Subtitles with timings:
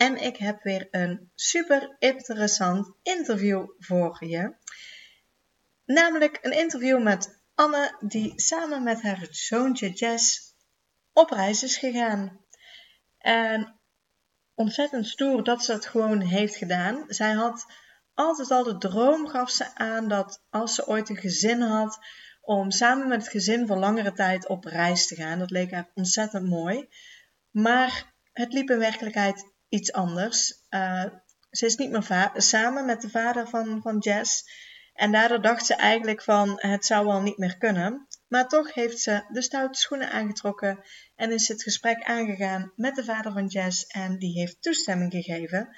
[0.00, 4.54] En ik heb weer een super interessant interview voor je.
[5.84, 10.54] Namelijk een interview met Anne, die samen met haar zoontje Jess
[11.12, 12.44] op reis is gegaan.
[13.18, 13.80] En
[14.54, 17.04] ontzettend stoer dat ze het gewoon heeft gedaan.
[17.08, 17.66] Zij had
[18.14, 21.98] altijd al de droom, gaf ze aan, dat als ze ooit een gezin had,
[22.40, 25.38] om samen met het gezin voor langere tijd op reis te gaan.
[25.38, 26.88] Dat leek haar ontzettend mooi.
[27.50, 30.64] Maar het liep in werkelijkheid iets anders.
[30.70, 31.04] Uh,
[31.50, 34.44] ze is niet meer samen met de vader van, van Jess.
[34.94, 38.06] En daardoor dacht ze eigenlijk van het zou wel niet meer kunnen.
[38.28, 40.84] Maar toch heeft ze de stoute schoenen aangetrokken
[41.16, 45.76] en is het gesprek aangegaan met de vader van Jess en die heeft toestemming gegeven.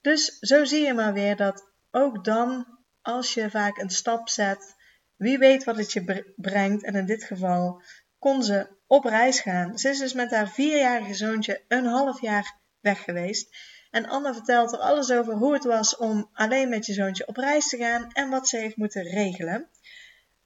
[0.00, 4.74] Dus zo zie je maar weer dat ook dan, als je vaak een stap zet,
[5.16, 6.84] wie weet wat het je brengt.
[6.84, 7.82] En in dit geval
[8.18, 9.78] kon ze op reis gaan.
[9.78, 13.56] Ze is dus met haar vierjarige zoontje een half jaar weg geweest.
[13.90, 17.36] En Anne vertelt er alles over hoe het was om alleen met je zoontje op
[17.36, 19.68] reis te gaan en wat ze heeft moeten regelen.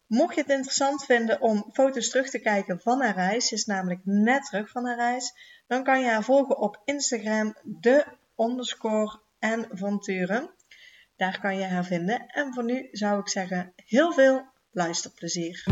[0.06, 4.00] Mocht je het interessant vinden om foto's terug te kijken van haar reis, is namelijk
[4.04, 5.32] net terug van haar reis,
[5.66, 8.04] dan kan je haar volgen op Instagram, de
[8.36, 9.68] underscore en.
[11.16, 12.26] Daar kan je haar vinden.
[12.26, 15.64] En voor nu zou ik zeggen, heel veel luisterplezier.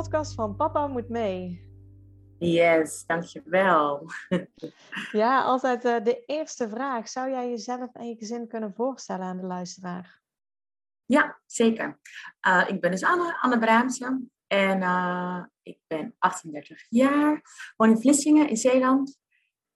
[0.00, 1.68] Podcast van Papa Moet Mee.
[2.38, 4.06] Yes, dankjewel.
[5.12, 7.08] ja, altijd uh, de eerste vraag.
[7.08, 10.22] Zou jij jezelf en je gezin kunnen voorstellen aan de luisteraar?
[11.04, 12.00] Ja, zeker.
[12.48, 14.20] Uh, ik ben dus Anne, Anne Braamse.
[14.46, 17.42] En uh, ik ben 38 jaar.
[17.76, 19.18] Woon in Vlissingen in Zeeland.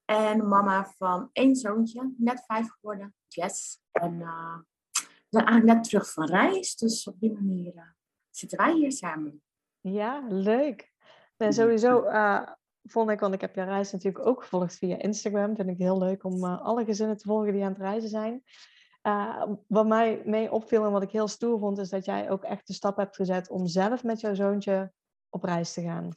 [0.05, 3.81] En mama van één zoontje, net vijf geworden, Jess.
[3.93, 4.19] En
[4.89, 6.77] we zijn eigenlijk net terug van reis.
[6.77, 7.97] Dus op die manier
[8.31, 9.44] zitten wij hier samen.
[9.91, 10.93] Ja, leuk.
[11.37, 12.49] En sowieso uh,
[12.83, 15.57] vond ik, want ik heb je reis natuurlijk ook gevolgd via Instagram.
[15.57, 18.43] Vind ik heel leuk om uh, alle gezinnen te volgen die aan het reizen zijn.
[19.03, 22.43] Uh, wat mij mee opviel en wat ik heel stoer vond, is dat jij ook
[22.43, 24.93] echt de stap hebt gezet om zelf met jouw zoontje
[25.29, 26.09] op reis te gaan.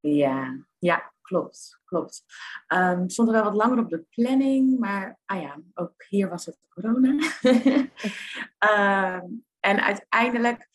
[0.00, 1.80] Ja, ja klopt.
[1.84, 2.24] klopt.
[2.68, 6.46] Um, stond er wel wat langer op de planning, maar ah ja, ook hier was
[6.46, 7.08] het corona.
[9.22, 10.68] um, en uiteindelijk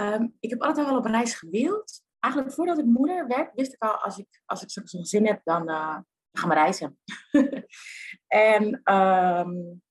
[0.00, 2.02] Um, ik heb altijd al wel op reis gewild.
[2.18, 5.40] Eigenlijk voordat ik moeder werd, wist ik al, als ik, als ik zo'n zin heb,
[5.44, 5.98] dan, uh,
[6.32, 6.98] gaan we reizen.
[8.26, 9.82] en um,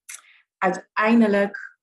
[0.57, 1.77] uiteindelijk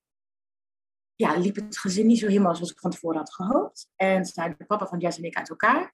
[1.15, 3.91] ja, liep het gezin niet zo helemaal zoals ik van tevoren had gehoopt.
[3.95, 5.93] En zijn de papa van Jess en ik uit elkaar.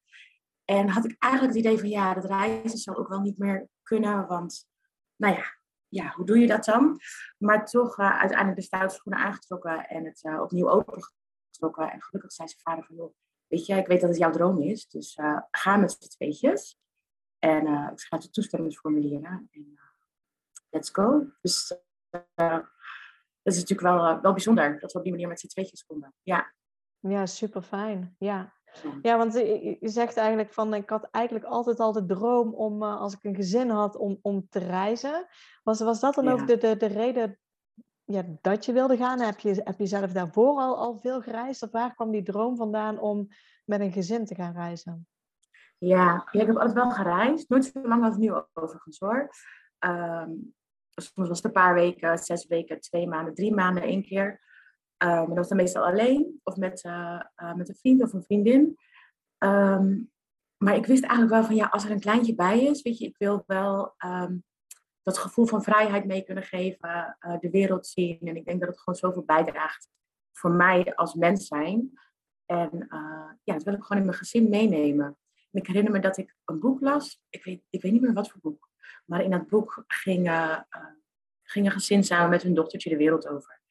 [0.65, 3.67] En had ik eigenlijk het idee van, ja, dat reizen zou ook wel niet meer
[3.83, 4.67] kunnen, want,
[5.15, 6.99] nou ja, ja, hoe doe je dat dan?
[7.37, 10.69] Maar toch uh, uiteindelijk de stoute schoenen aangetrokken en het uh, opnieuw
[11.61, 13.13] open en gelukkig zei zijn vader van, joh,
[13.47, 16.79] weet je, ik weet dat het jouw droom is, dus uh, ga met z'n tweetjes.
[17.39, 19.81] En uh, ik schrijf de toestemmingsformulieren en uh,
[20.69, 21.25] let's go.
[21.41, 21.67] Dus
[23.43, 26.13] dat is natuurlijk wel, wel bijzonder dat we op die manier met z'n tweetjes konden.
[26.21, 26.53] Ja,
[26.99, 28.15] ja super fijn.
[28.17, 28.59] Ja.
[29.01, 33.13] Ja, want je zegt eigenlijk van, ik had eigenlijk altijd al de droom om, als
[33.13, 35.27] ik een gezin had, om, om te reizen.
[35.63, 37.39] Was, was dat dan ook de, de, de reden
[38.11, 39.19] ja, dat je wilde gaan?
[39.19, 41.63] Heb je, heb je zelf daarvoor al, al veel gereisd?
[41.63, 43.27] Of waar kwam die droom vandaan om
[43.65, 45.07] met een gezin te gaan reizen?
[45.77, 47.49] Ja, ik heb altijd wel gereisd.
[47.49, 49.29] Nooit zo lang als nu overigens hoor.
[49.79, 50.53] Um,
[50.95, 54.41] soms was het een paar weken, zes weken, twee maanden, drie maanden, één keer.
[54.97, 58.13] Um, maar dat was dan meestal alleen of met, uh, uh, met een vriend of
[58.13, 58.77] een vriendin.
[59.43, 60.11] Um,
[60.57, 63.05] maar ik wist eigenlijk wel van ja, als er een kleintje bij is, weet je,
[63.05, 63.95] ik wil wel
[65.03, 68.19] dat gevoel van vrijheid mee kunnen geven, uh, de wereld zien.
[68.19, 69.89] En ik denk dat het gewoon zoveel bijdraagt
[70.31, 71.99] voor mij als mens zijn.
[72.45, 75.17] En uh, ja, dat wil ik gewoon in mijn gezin meenemen.
[75.51, 77.21] En ik herinner me dat ik een boek las.
[77.29, 78.69] Ik weet, ik weet niet meer wat voor boek.
[79.05, 80.59] Maar in dat boek ging, uh,
[81.43, 83.61] ging een gezin samen met hun dochtertje de wereld over.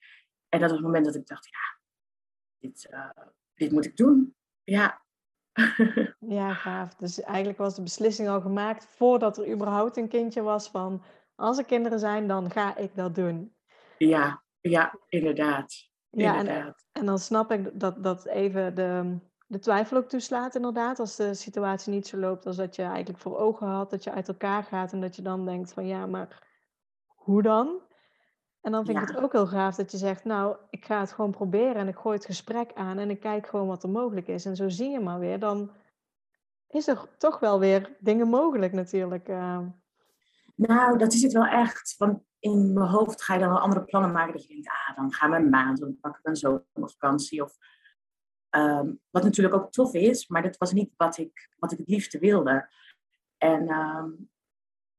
[0.49, 1.81] En dat was het moment dat ik dacht, ja,
[2.59, 2.91] dit,
[3.55, 4.35] dit moet ik doen.
[4.62, 5.03] Ja,
[6.38, 6.94] ja, gaaf.
[6.94, 11.03] Dus eigenlijk was de beslissing al gemaakt voordat er überhaupt een kindje was van
[11.41, 13.55] als er kinderen zijn, dan ga ik dat doen.
[13.99, 15.89] Ja, ja, inderdaad.
[16.11, 20.99] Ja, en, en, dan snap ik dat, dat even de, de twijfel ook toeslaat, inderdaad.
[20.99, 24.13] Als de situatie niet zo loopt als dat je eigenlijk voor ogen had, dat je
[24.13, 26.49] uit elkaar gaat en dat je dan denkt van ja, maar
[27.07, 27.81] hoe dan?
[28.61, 31.13] En dan vind ik het ook heel gaaf dat je zegt, nou, ik ga het
[31.13, 34.29] gewoon proberen en ik gooi het gesprek aan en ik kijk gewoon wat er mogelijk
[34.29, 34.45] is.
[34.45, 35.71] En zo zie je maar weer, dan
[36.69, 39.29] is er toch wel weer dingen mogelijk natuurlijk.
[40.69, 41.95] Nou, dat is het wel echt.
[41.97, 44.33] Want in mijn hoofd ga je dan wel andere plannen maken.
[44.33, 47.43] Dat je denkt, ah, dan gaan we een maand, dan pak ik een zomervakantie.
[47.43, 47.57] Of,
[48.51, 51.89] um, wat natuurlijk ook tof is, maar dat was niet wat ik, wat ik het
[51.89, 52.71] liefste wilde.
[53.37, 54.31] En um,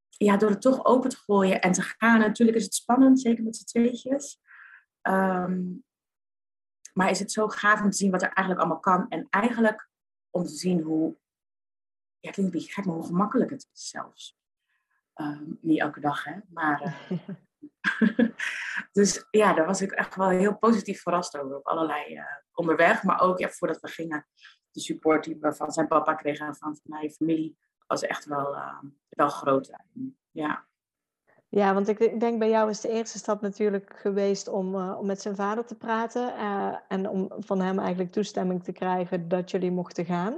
[0.08, 2.18] ja, door het toch open te gooien en te gaan.
[2.18, 4.40] Natuurlijk is het spannend, zeker met z'n tweetjes.
[5.02, 5.84] Um,
[6.92, 9.08] maar is het zo gaaf om te zien wat er eigenlijk allemaal kan.
[9.08, 9.90] En eigenlijk
[10.30, 11.16] om te zien hoe,
[12.20, 14.40] ja, klinkt een beetje gek, maar hoe gemakkelijk het is zelfs.
[15.14, 16.34] Um, niet elke dag, hè.
[16.48, 17.18] Maar, uh,
[18.92, 21.56] dus ja, daar was ik echt wel heel positief verrast over.
[21.56, 23.02] Op allerlei uh, onderweg.
[23.02, 24.26] Maar ook ja, voordat we gingen,
[24.70, 27.56] de support die we van zijn papa kregen en van mijn familie
[27.86, 28.78] was echt wel, uh,
[29.08, 29.70] wel groot.
[30.30, 30.66] Ja.
[31.48, 35.06] Ja, want ik denk bij jou is de eerste stap natuurlijk geweest om, uh, om
[35.06, 36.34] met zijn vader te praten.
[36.88, 40.34] En om van hem eigenlijk toestemming te krijgen dat jullie mochten gaan.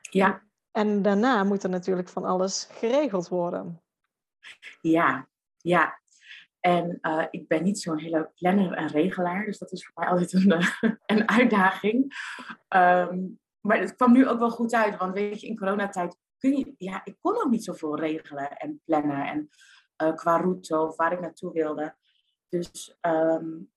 [0.00, 0.42] Ja.
[0.70, 3.82] En daarna moet er natuurlijk van alles geregeld worden.
[4.80, 6.00] Ja, ja.
[6.60, 10.12] En uh, ik ben niet zo'n hele planner en regelaar, dus dat is voor mij
[10.12, 10.62] altijd een,
[11.16, 12.14] een uitdaging.
[12.76, 16.56] Um, maar het kwam nu ook wel goed uit, want weet je, in coronatijd kun
[16.56, 19.48] je, ja, ik kon ook niet zoveel regelen en plannen en
[20.02, 21.96] uh, qua route of waar ik naartoe wilde.
[22.48, 23.70] Dus um,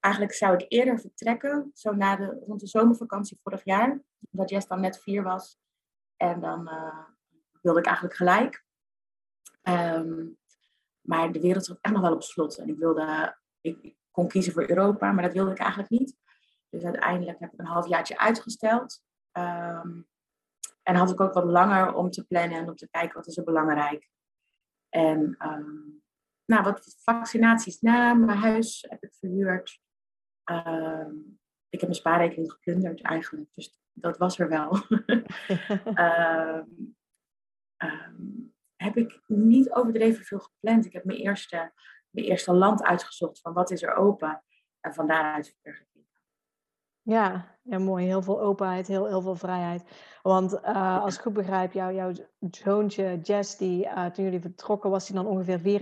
[0.00, 4.66] eigenlijk zou ik eerder vertrekken, zo na de, rond de zomervakantie vorig jaar, omdat Jess
[4.66, 5.58] dan net vier was.
[6.16, 7.04] En dan uh,
[7.62, 8.63] wilde ik eigenlijk gelijk.
[9.68, 10.38] Um,
[11.00, 12.58] maar de wereld zat echt nog wel op slot.
[12.58, 16.16] En ik wilde, ik, kon kiezen voor Europa, maar dat wilde ik eigenlijk niet.
[16.68, 19.02] Dus uiteindelijk heb ik een halfjaartje uitgesteld.
[19.32, 20.08] Um,
[20.82, 23.36] en had ik ook wat langer om te plannen en om te kijken wat is
[23.36, 24.10] er belangrijk.
[24.88, 26.02] En um,
[26.44, 29.80] nou, wat vaccinaties na mijn huis heb ik verhuurd.
[31.68, 34.70] Ik heb mijn spaarrekening geplunderd eigenlijk, dus dat was er wel.
[38.84, 40.84] heb ik niet overdreven veel gepland.
[40.84, 41.72] Ik heb mijn eerste,
[42.10, 44.42] mijn eerste land uitgezocht van wat is er open.
[44.80, 45.86] En van daaruit verder
[47.04, 48.06] ja, ja, mooi.
[48.06, 49.84] Heel veel openheid, heel, heel veel vrijheid.
[50.22, 52.12] Want uh, als ik goed begrijp, jou, jouw
[52.50, 55.80] zoontje Jess, die, uh, toen jullie vertrokken, was hij dan ongeveer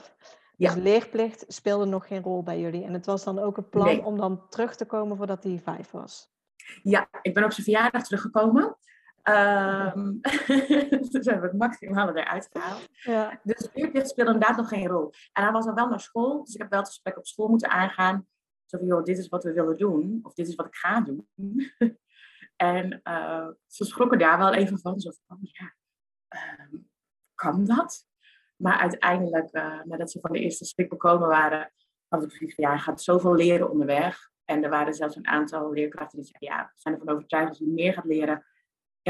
[0.00, 0.12] 4,5.
[0.56, 2.84] Dus leerplicht speelde nog geen rol bij jullie.
[2.84, 5.90] En het was dan ook een plan om dan terug te komen voordat hij vijf
[5.90, 6.32] was.
[6.82, 8.76] Ja, ik ben op zijn verjaardag teruggekomen.
[9.28, 10.20] Um,
[11.10, 12.88] dus hebben we het maximale eruit gehaald.
[12.92, 13.40] Ja.
[13.42, 15.12] Dus leerplicht speelde inderdaad nog geen rol.
[15.32, 17.48] En hij was dan wel naar school, dus ik heb wel het gesprek op school
[17.48, 18.26] moeten aangaan.
[18.64, 20.20] Zo van, joh, dit is wat we willen doen.
[20.22, 21.28] Of dit is wat ik ga doen.
[22.56, 25.00] en uh, ze schrokken daar wel even van.
[25.00, 25.74] Zo van, ja,
[26.34, 26.80] uh,
[27.34, 28.06] kan dat?
[28.56, 31.72] Maar uiteindelijk, uh, nadat ze van de eerste schrik bekomen waren,
[32.08, 34.30] hadden ze precies van, ja, je gaat zoveel leren onderweg.
[34.44, 37.58] En er waren zelfs een aantal leerkrachten die zeiden, ja, we zijn ervan overtuigd dat
[37.58, 38.44] je meer gaat leren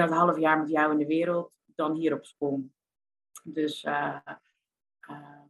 [0.03, 2.71] het half jaar met jou in de wereld dan hier op school.
[3.43, 4.19] Dus uh,
[5.11, 5.43] uh,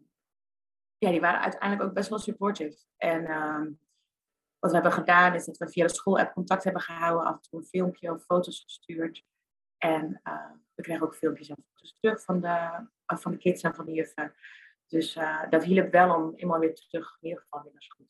[0.99, 2.77] ja, die waren uiteindelijk ook best wel supportive.
[2.97, 3.67] En uh,
[4.59, 7.41] wat we hebben gedaan is dat we via de school-app contact hebben gehouden, af en
[7.41, 9.25] toe een filmpje of foto's gestuurd.
[9.79, 13.75] En uh, we kregen ook filmpjes en foto's terug van de, van de kids en
[13.75, 14.35] van de juffen.
[14.87, 15.19] Dus
[15.51, 18.07] dat hielp wel om eenmaal weer terug in ieder geval weer naar school.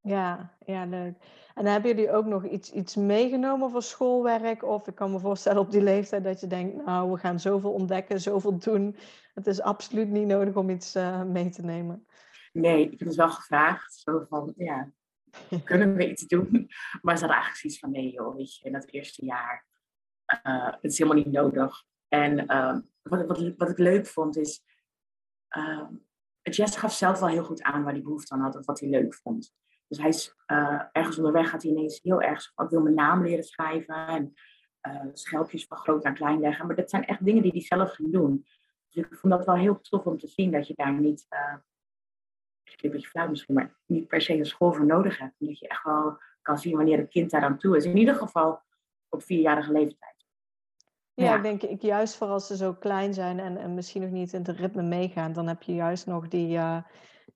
[0.00, 1.14] Ja, ja, leuk.
[1.54, 4.62] En hebben jullie ook nog iets, iets meegenomen voor schoolwerk?
[4.62, 7.72] Of ik kan me voorstellen op die leeftijd dat je denkt, nou, we gaan zoveel
[7.72, 8.96] ontdekken, zoveel doen.
[9.34, 10.94] Het is absoluut niet nodig om iets
[11.26, 12.06] mee te nemen.
[12.52, 13.94] Nee, ik heb het wel gevraagd.
[13.94, 14.90] Zo van, ja,
[15.64, 16.50] kunnen we iets doen?
[17.02, 19.66] Maar ze hadden eigenlijk zoiets van, nee joh, weet je, in dat eerste jaar,
[20.46, 21.84] uh, het is helemaal niet nodig.
[22.08, 24.62] En uh, wat, wat, wat ik leuk vond is,
[25.56, 25.88] uh,
[26.42, 28.88] Jess gaf zelf wel heel goed aan waar hij behoefte aan had of wat hij
[28.88, 29.54] leuk vond.
[29.88, 33.22] Dus hij is uh, ergens onderweg gaat hij ineens heel erg, ik wil mijn naam
[33.22, 34.34] leren schrijven en
[34.82, 36.66] uh, schelpjes van groot naar klein leggen.
[36.66, 38.46] Maar dat zijn echt dingen die hij zelf ging doen.
[38.88, 41.56] Dus ik vond dat wel heel tof om te zien dat je daar niet uh,
[42.76, 45.34] een beetje flauw misschien, maar niet per se een school voor nodig hebt.
[45.38, 47.84] Omdat je echt wel kan zien wanneer een kind daar aan toe is.
[47.84, 48.62] In ieder geval
[49.08, 50.16] op vierjarige leeftijd.
[51.14, 54.10] Ja, ik denk ik juist voor als ze zo klein zijn en, en misschien nog
[54.10, 56.82] niet in het ritme meegaan, dan heb je juist nog die, uh,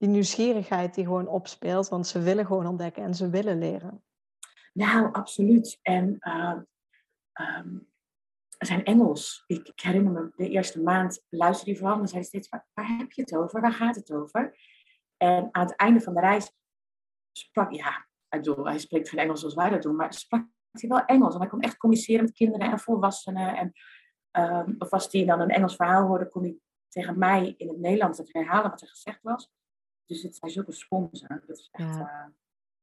[0.03, 4.03] die nieuwsgierigheid die gewoon opspeelt, want ze willen gewoon ontdekken en ze willen leren.
[4.73, 5.79] Nou, absoluut.
[5.81, 6.59] En uh,
[8.57, 9.43] zijn Engels.
[9.47, 13.11] Ik, herinner me de eerste maand luisterde hij vooral en zei steeds, waar, waar heb
[13.11, 13.61] je het over?
[13.61, 14.57] Waar gaat het over?
[15.17, 16.51] En aan het einde van de reis
[17.31, 20.89] sprak, ja, ik bedoel, hij spreekt geen Engels zoals wij dat doen, maar sprak hij
[20.89, 21.33] wel Engels.
[21.33, 23.55] En hij kon echt communiceren met kinderen en volwassenen.
[23.57, 23.73] En,
[24.43, 26.57] um, of als hij dan een Engels verhaal hoorde, kon hij
[26.87, 29.51] tegen mij in het Nederlands het herhalen wat er gezegd was.
[30.05, 31.43] Dus het zijn zulke sponsen.
[31.47, 32.31] Dat is echt, ja.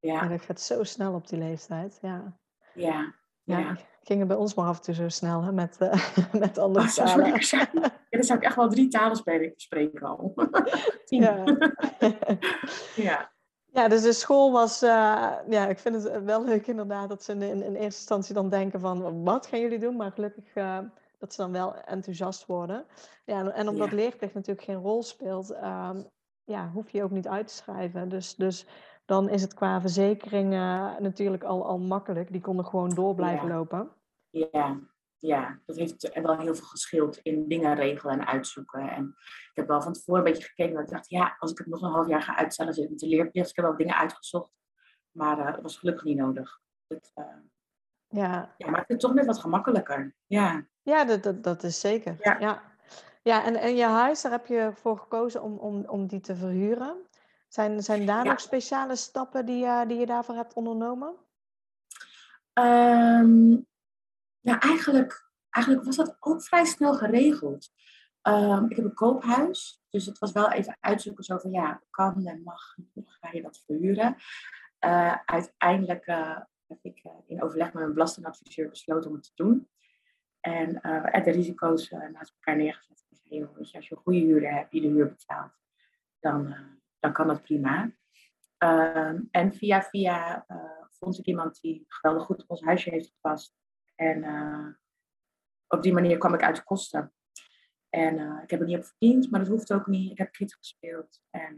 [0.00, 0.28] Uh, ja.
[0.28, 2.38] dat gaat zo snel op die leeftijd, ja.
[2.74, 3.14] Ja.
[3.44, 3.76] Ja, ja.
[4.02, 6.90] ging bij ons maar af en toe zo snel hè, met, uh, met andere oh,
[6.90, 7.26] talen.
[7.40, 7.66] ja,
[8.10, 9.16] dan zou ik echt wel drie talen
[9.56, 10.32] spreken al.
[11.04, 11.44] ja.
[12.96, 13.32] ja.
[13.72, 17.32] Ja, dus de school was, uh, ja, ik vind het wel leuk inderdaad dat ze
[17.32, 19.96] in, in, eerste instantie dan denken van, wat gaan jullie doen?
[19.96, 20.78] Maar gelukkig uh,
[21.18, 22.86] dat ze dan wel enthousiast worden.
[23.24, 23.94] Ja, en omdat ja.
[23.94, 26.08] leerplicht natuurlijk geen rol speelt, um,
[26.50, 28.08] ja, hoef je ook niet uit te schrijven.
[28.08, 28.66] Dus, dus
[29.04, 32.32] dan is het qua verzekering uh, natuurlijk al, al makkelijk.
[32.32, 33.54] Die konden gewoon door blijven ja.
[33.54, 33.88] lopen.
[34.30, 34.78] Ja,
[35.18, 38.90] ja, dat heeft wel heel veel geschild in dingen regelen en uitzoeken.
[38.90, 39.14] En
[39.50, 40.74] ik heb wel van tevoren een beetje gekeken.
[40.74, 42.90] Dat ik dacht, ja, als ik het nog een half jaar ga uitstellen, zit ik
[42.90, 43.50] met de leerplicht.
[43.50, 44.52] Ik heb wel dingen uitgezocht.
[45.10, 46.60] Maar uh, dat was gelukkig niet nodig.
[46.88, 47.24] Uh,
[48.08, 48.54] ja.
[48.56, 50.14] ja, maakt het toch net wat gemakkelijker.
[50.26, 52.16] Ja, ja dat, dat, dat is zeker.
[52.20, 52.69] Ja, ja.
[53.22, 56.36] Ja en, en je huis, daar heb je voor gekozen om, om, om die te
[56.36, 57.08] verhuren.
[57.48, 58.30] Zijn, zijn daar ja.
[58.30, 61.14] nog speciale stappen die, uh, die je daarvoor hebt ondernomen?
[62.52, 63.66] Um,
[64.40, 67.70] ja, eigenlijk, eigenlijk was dat ook vrij snel geregeld.
[68.22, 72.26] Um, ik heb een koophuis, dus het was wel even uitzoeken zo van ja, kan
[72.26, 74.16] en mag, ga je dat verhuren.
[74.80, 79.32] Uh, uiteindelijk uh, heb ik uh, in overleg met mijn belastingadviseur besloten om het te
[79.34, 79.68] doen.
[80.40, 80.72] En
[81.24, 82.99] de risico's naast elkaar neergezet.
[83.30, 85.52] Joh, als je een goede huur hebt, die de huur betaalt,
[86.18, 86.54] dan,
[86.98, 87.92] dan kan dat prima.
[88.58, 90.46] Ehm, en via via
[90.90, 93.54] vond ik iemand die geweldig goed op ons huisje heeft gepast.
[93.94, 94.68] En uh,
[95.66, 97.12] op die manier kwam ik uit de kosten.
[97.88, 100.10] En ik heb er niet op verdiend, maar dat hoeft ook niet.
[100.10, 101.20] Ik heb kritiek gespeeld.
[101.30, 101.56] En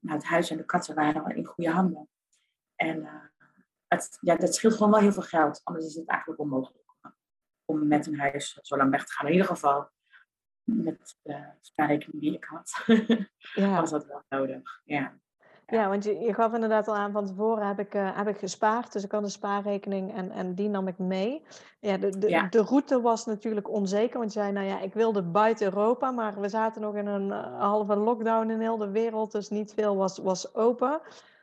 [0.00, 2.08] nou, het huis en de katten waren in goede handen.
[2.74, 3.08] En
[3.88, 5.60] het, ja, dat scheelt gewoon wel heel veel geld.
[5.64, 6.86] Anders is het eigenlijk onmogelijk
[7.66, 9.26] om met een huis zo lang weg te gaan.
[9.26, 9.90] In ieder geval
[10.66, 12.84] met de spaarrekening die ik had,
[13.54, 13.76] ja.
[13.80, 14.80] was dat wel nodig.
[14.84, 15.12] Ja.
[15.66, 18.38] Ja, want je, je gaf inderdaad al aan van tevoren heb ik, uh, heb ik
[18.38, 18.92] gespaard.
[18.92, 21.42] Dus ik had een spaarrekening en, en die nam ik mee.
[21.80, 22.48] Ja, de, de, ja.
[22.48, 24.18] de route was natuurlijk onzeker.
[24.18, 26.10] Want je zei, nou ja, ik wilde buiten Europa.
[26.10, 29.32] Maar we zaten nog in een uh, halve lockdown in heel de wereld.
[29.32, 31.00] Dus niet veel was, was open.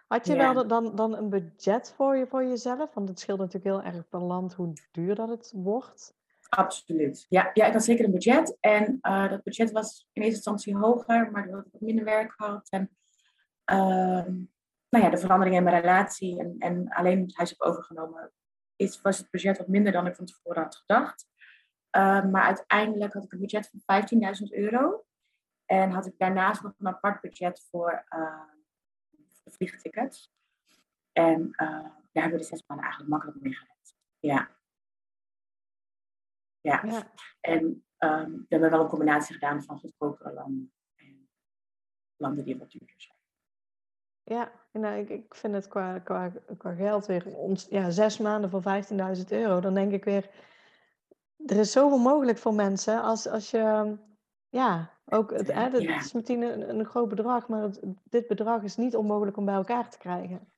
[0.08, 0.54] Had je ja.
[0.54, 2.94] wel dan, dan een budget voor, je, voor jezelf?
[2.94, 6.16] Want het scheelt natuurlijk heel erg per land hoe duur dat het wordt.
[6.56, 7.26] Absoluut.
[7.30, 8.58] Ja, ja ik had zeker een budget.
[8.60, 11.32] En uh, dat budget was in eerste instantie hoger.
[11.32, 12.98] Maar doordat ik minder werk had en
[13.72, 14.26] uh,
[14.90, 18.32] nou ja, de verandering in mijn relatie en, en alleen het huis heb overgenomen,
[18.76, 21.28] is, was het budget wat minder dan ik van tevoren had gedacht.
[21.98, 24.04] Uh, maar uiteindelijk had ik een budget van
[24.50, 25.06] 15.000 euro.
[25.66, 28.06] En had ik daarnaast nog een apart budget voor
[29.44, 30.34] de vliegtickets.
[31.12, 33.96] En uh, daar hebben we de zes maanden eigenlijk makkelijk mee gered.
[34.20, 34.50] Ja.
[36.64, 36.82] Ja.
[36.86, 37.12] ja.
[37.42, 41.30] En um, we hebben wel een combinatie gedaan van goedkopere landen en
[42.16, 43.18] landen die wat duurder zijn.
[44.24, 48.50] Ja, nou, ik, ik vind het qua, qua, qua geld weer ons, ja, zes maanden
[48.50, 48.64] voor
[49.18, 49.60] 15.000 euro.
[49.60, 50.30] Dan denk ik weer,
[51.46, 53.96] er is zoveel mogelijk voor mensen als, als je,
[54.50, 58.64] ja, ook, het, hè, het is meteen een, een groot bedrag, maar het, dit bedrag
[58.64, 60.52] is niet onmogelijk om bij elkaar te krijgen.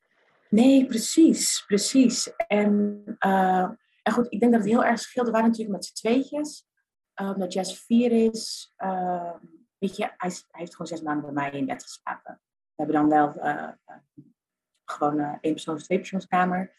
[0.50, 2.36] Nee, precies, precies.
[2.36, 3.70] En, uh,
[4.06, 5.26] en goed, ik denk dat het heel erg scheelt.
[5.26, 6.68] We waren natuurlijk met z'n tweetjes.
[7.16, 9.34] Omdat Jess vier is, uh,
[9.78, 12.42] weet je, hij, hij, heeft gewoon zes maanden bij mij in bed geslapen.
[12.76, 13.72] We hebben dan wel uh,
[14.86, 16.74] gewoon uh, één persoons, twee persoonskamer.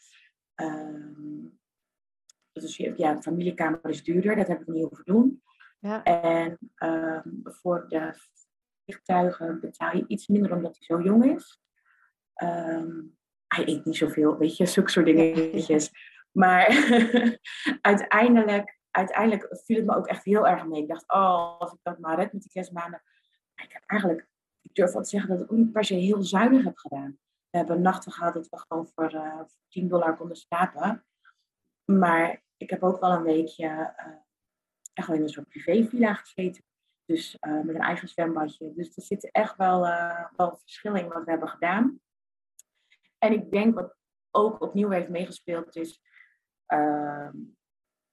[0.55, 1.55] Uh,
[2.51, 5.43] dus ja, een familiekamer is duurder, dat hebben we niet hoeven doen.
[5.79, 6.03] Ja.
[6.03, 8.13] En ehm, voor de
[8.83, 11.61] vliegtuigen betaal je iets minder omdat hij zo jong is.
[12.33, 13.01] Ehm,
[13.47, 15.91] hij eet niet zoveel, weet je, zulke soort dingetjes.
[16.37, 16.67] Maar
[17.81, 20.81] uiteindelijk, uiteindelijk viel het me ook echt heel erg mee.
[20.81, 23.01] Ik dacht, oh, als ik dat maar red met die zes maanden.
[23.55, 24.27] Ik heb eigenlijk
[24.61, 27.17] ik durf wel te zeggen dat ik ook niet per se heel zuinig heb gedaan.
[27.49, 31.05] We hebben nachten gehad dat we gewoon voor, uh, voor 10 dollar konden slapen.
[31.85, 34.05] Maar ik heb ook wel een weekje uh,
[34.93, 36.63] echt wel in een soort privévilla gezeten.
[37.05, 38.73] Dus uh, met een eigen zwembadje.
[38.73, 39.81] Dus er zit echt wel,
[40.35, 41.99] wel verschil in wat we hebben gedaan.
[43.17, 43.95] En ik denk wat
[44.31, 46.01] ook opnieuw heeft meegespeeld is
[46.67, 47.35] ehm,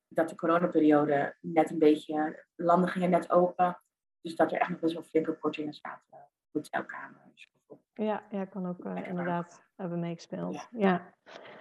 [0.08, 3.78] dat de coronaperiode net een beetje, landen gingen net open.
[4.20, 7.52] Dus dat er echt nog best wel flinke kortingen zaten hotelkamers.
[7.94, 10.68] Ja, ja, kan ook uh, inderdaad hebben meegespeeld.
[10.70, 11.14] Ja.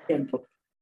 [0.08, 0.22] ja.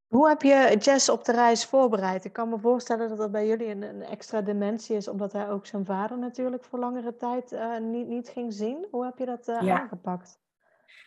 [0.08, 2.26] Hoe heb je Jess op de reis voorbereid?
[2.26, 5.50] Ik kan me voorstellen dat dat bij jullie een, een extra dimensie is, omdat hij
[5.50, 8.88] ook zijn vader natuurlijk voor langere tijd uh, niet, niet ging zien.
[8.92, 9.80] Hoe heb je dat uh, ja.
[9.80, 10.40] aangepakt?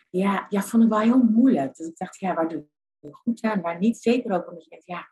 [0.09, 1.75] ja, ja, vond het wel heel moeilijk.
[1.75, 2.65] Dus ik dacht, ja, waar doe
[3.13, 3.97] goed aan, waar niet?
[3.97, 5.11] Zeker ook omdat je denkt, ja,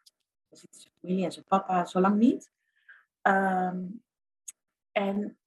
[0.49, 2.51] dan zit zijn familie en zijn papa zo lang niet.
[3.21, 3.85] Ehm,
[4.91, 5.37] en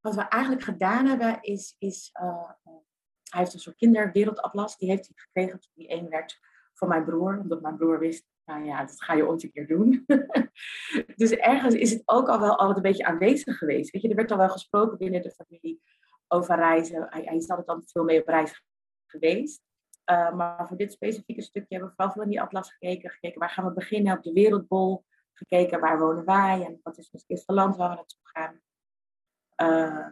[0.00, 2.50] wat we eigenlijk gedaan hebben, is, is uh,
[3.22, 6.38] hij heeft een soort kinderwereldatlas, die heeft hij gekregen toen hij één werd
[6.74, 9.66] van mijn broer, omdat mijn broer wist, nou ja, dat ga je ooit een keer
[9.66, 10.06] doen.
[11.16, 13.90] dus ergens is het ook al wel altijd een beetje aanwezig geweest.
[13.90, 15.80] Weet je, er werd al wel gesproken binnen de familie
[16.28, 17.06] over reizen.
[17.10, 18.62] Hij, hij is altijd dan veel mee op reis
[19.06, 19.62] geweest.
[20.10, 23.10] Uh, maar voor dit specifieke stukje hebben we vooral veel in die atlas gekeken.
[23.10, 25.04] Gekeken waar gaan we beginnen op de wereldbol.
[25.32, 28.60] Gekeken waar wonen wij en wat is ons eerste land waar we naartoe gaan.
[29.56, 30.08] Uh,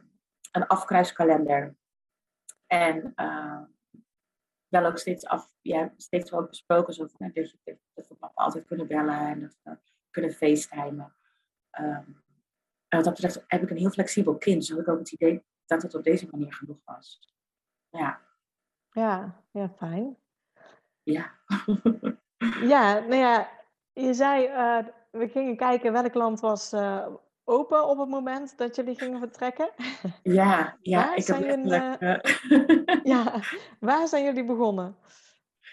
[0.53, 1.77] een afkruiskalender.
[2.67, 3.63] En uh,
[4.69, 8.87] wel ook steeds, af, ja, steeds wel besproken zo van, dat, we papa altijd kunnen
[8.87, 9.79] bellen en dat we
[10.11, 11.15] kunnen facetimen.
[11.71, 12.25] En
[12.89, 14.61] wat dat betreft heb ik een heel flexibel kind.
[14.61, 17.35] Dus had ik ook het idee dat het op deze manier genoeg was.
[17.91, 18.26] Ja.
[18.97, 20.17] Ja, ja, fijn.
[21.03, 21.31] Ja.
[22.73, 23.49] ja, nou ja,
[23.93, 27.07] je zei, uh, we gingen kijken welk land was uh,
[27.45, 29.71] open op het moment dat jullie gingen vertrekken.
[30.23, 32.01] Ja, ja ik heb letterlijk...
[32.01, 33.41] Uh, ja,
[33.81, 34.97] waar zijn jullie begonnen?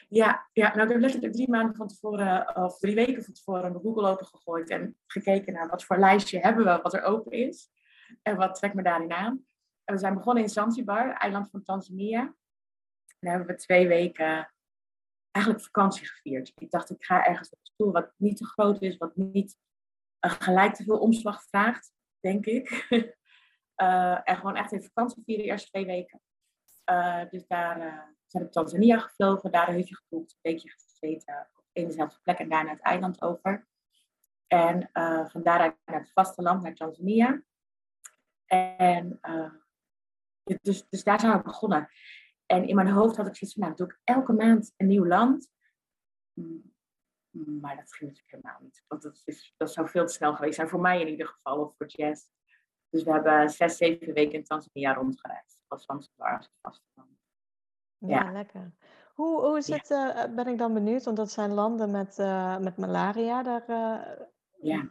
[0.09, 3.73] Ja, ja, nou ik heb letterlijk drie maanden van tevoren, of drie weken van tevoren,
[3.73, 7.31] de Google open gegooid en gekeken naar wat voor lijstje hebben we wat er open
[7.31, 7.69] is.
[8.21, 9.45] En wat trekt me daarin aan.
[9.83, 12.33] En we zijn begonnen in Zanzibar, eiland van Tanzania.
[13.23, 14.53] En hebben we twee weken
[15.31, 16.51] eigenlijk vakantie gevierd.
[16.55, 19.57] Ik dacht, ik ga ergens naartoe wat niet te groot is, wat niet
[20.25, 22.85] uh, gelijk te veel omslag vraagt, denk ik.
[22.89, 26.21] uh, en gewoon echt even vakantie vieren, de eerste twee weken.
[26.91, 27.77] Uh, dus daar
[28.25, 32.39] zijn we Tanzania gevlogen, daar een hutje geboekt, een weekje gezeten op één dezelfde plek
[32.39, 33.67] en daar naar het eiland over.
[34.47, 34.89] En
[35.31, 37.43] van daaruit naar het vasteland, naar Tanzania.
[38.45, 39.19] En
[40.43, 41.89] dus, dus daar zijn we begonnen.
[42.53, 45.05] En in mijn hoofd had ik zoiets van, nou, doe ik elke maand een nieuw
[45.05, 45.51] land.
[46.33, 46.73] Mm,
[47.61, 48.83] maar dat ging natuurlijk helemaal niet.
[48.87, 51.59] Want dat, is, dat zou veel te snel geweest zijn, voor mij in ieder geval,
[51.59, 52.29] of voor Jess.
[52.89, 55.59] Dus we hebben zes, zeven weken in Tanzania rondgereisd.
[55.67, 57.17] Als Zanzibar als het vasteland.
[57.97, 58.71] Ja, ja, lekker.
[59.13, 62.57] Hoe, hoe is het, uh, ben ik dan benieuwd, want dat zijn landen met, uh,
[62.57, 63.43] met malaria.
[63.43, 64.25] Daar, uh,
[64.61, 64.89] ja.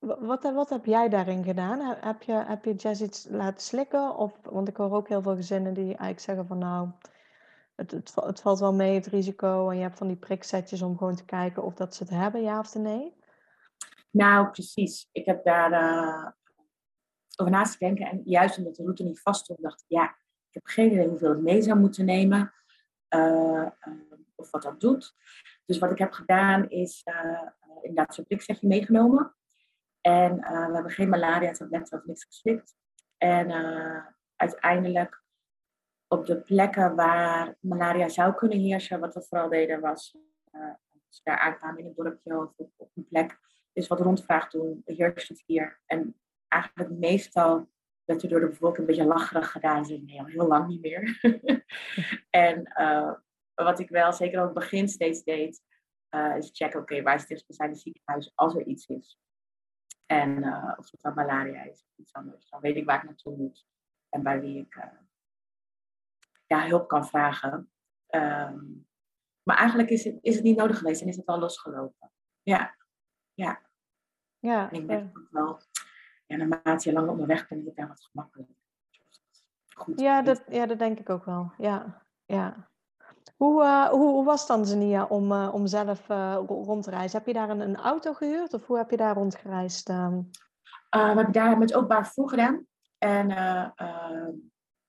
[0.00, 1.96] Wat, wat heb jij daarin gedaan?
[2.00, 4.16] Heb je, heb je Jess iets laten slikken?
[4.16, 6.88] Of, want ik hoor ook heel veel gezinnen die eigenlijk zeggen van nou,
[7.74, 9.70] het, het, het valt wel mee, het risico.
[9.70, 12.42] En je hebt van die prikzetjes om gewoon te kijken of dat ze het hebben,
[12.42, 13.16] ja of nee?
[14.10, 15.08] Nou, precies.
[15.12, 16.28] Ik heb daar uh,
[17.36, 18.06] over naast te denken.
[18.06, 20.04] En juist omdat de route niet vast stond, dacht ik, ja,
[20.48, 22.52] ik heb geen idee hoeveel ik mee zou moeten nemen.
[23.14, 23.66] Uh,
[24.34, 25.14] of wat dat doet.
[25.66, 27.04] Dus wat ik heb gedaan is
[27.82, 29.34] inderdaad zo'n priksetje meegenomen.
[30.00, 32.76] En uh, we hebben geen malaria-tabletten of niks geslikt.
[33.16, 35.22] En uh, uiteindelijk
[36.08, 40.16] op de plekken waar malaria zou kunnen heersen, wat we vooral deden was,
[40.52, 40.62] uh,
[41.08, 43.38] als we daar aankwamen in een dorpje of op, een plek,
[43.72, 45.80] is wat rondvraag doen, heerst het hier?
[45.86, 47.68] En eigenlijk meestal
[48.04, 49.84] werd er door de bevolking een beetje lacherig gedaan.
[49.84, 51.20] Ze nee, al heel lang niet meer.
[52.30, 52.72] en
[53.54, 55.62] wat ik wel zeker op het begin steeds deed,
[56.36, 59.18] is checken, oké, okay, waar is het ziekenhuis als er iets is.
[60.10, 62.48] En uh, of het dan malaria is of iets anders.
[62.48, 63.66] Dan weet ik waar ik naartoe moet.
[64.08, 64.84] En bij wie ik uh,
[66.46, 67.70] ja, hulp kan vragen.
[68.10, 68.86] Um,
[69.42, 72.10] maar eigenlijk is het, is het niet nodig geweest en is het al losgelopen.
[72.42, 72.76] Ja,
[73.34, 73.60] ja.
[74.38, 75.60] ja en ik merk ook wel,
[76.26, 78.56] ja, naarmate je langer onderweg bent, is het daar wat gemakkelijker.
[79.74, 80.00] Goed.
[80.00, 81.52] Ja, dat, ja, dat denk ik ook wel.
[81.58, 82.69] Ja, ja.
[83.40, 87.18] Hoe, uh, hoe, hoe, was Tanzania om, uh, om zelf uh, rond te reizen?
[87.18, 89.88] Heb je daar een, een, auto gehuurd of hoe heb je daar rondgereisd?
[89.88, 90.30] Um...
[90.90, 92.66] we hebben daar met openbaar vervoer gedaan.
[92.98, 93.28] En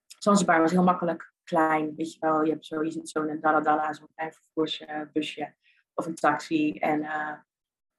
[0.07, 2.43] Zanzibar was heel makkelijk, klein, weet je wel.
[2.43, 5.55] Je, hebt zo, je zit zo in een daladala, zo'n klein vervoersbusje
[5.93, 6.77] of een taxi.
[6.77, 7.45] En naar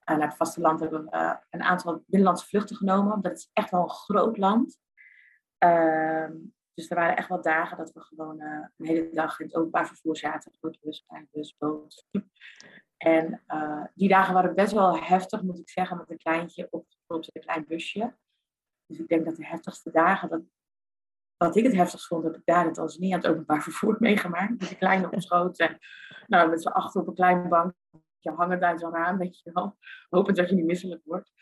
[0.04, 3.20] het vasteland hebben we een aantal binnenlandse vluchten genomen.
[3.20, 4.78] Dat is echt wel een groot land.
[6.74, 9.54] Dus er waren echt wel dagen dat we gewoon uh, een hele dag in het
[9.54, 10.52] openbaar vervoer zaten.
[10.52, 12.06] Grote bus, kleine bus, boot.
[12.96, 16.86] En uh, die dagen waren best wel heftig, moet ik zeggen, met een kleintje op,
[17.06, 18.16] op een klein busje.
[18.86, 20.42] Dus ik denk dat de heftigste dagen, dat,
[21.36, 24.50] wat ik het heftigst vond, heb ik daar niet aan het openbaar vervoer meegemaakt.
[24.50, 25.78] Met die kleine op schoot en
[26.26, 27.76] nou, met z'n achter op een klein bankje
[28.22, 29.76] hangen uit zo'n raam, weet je wel.
[30.08, 31.32] Hopend dat je niet misselijk wordt.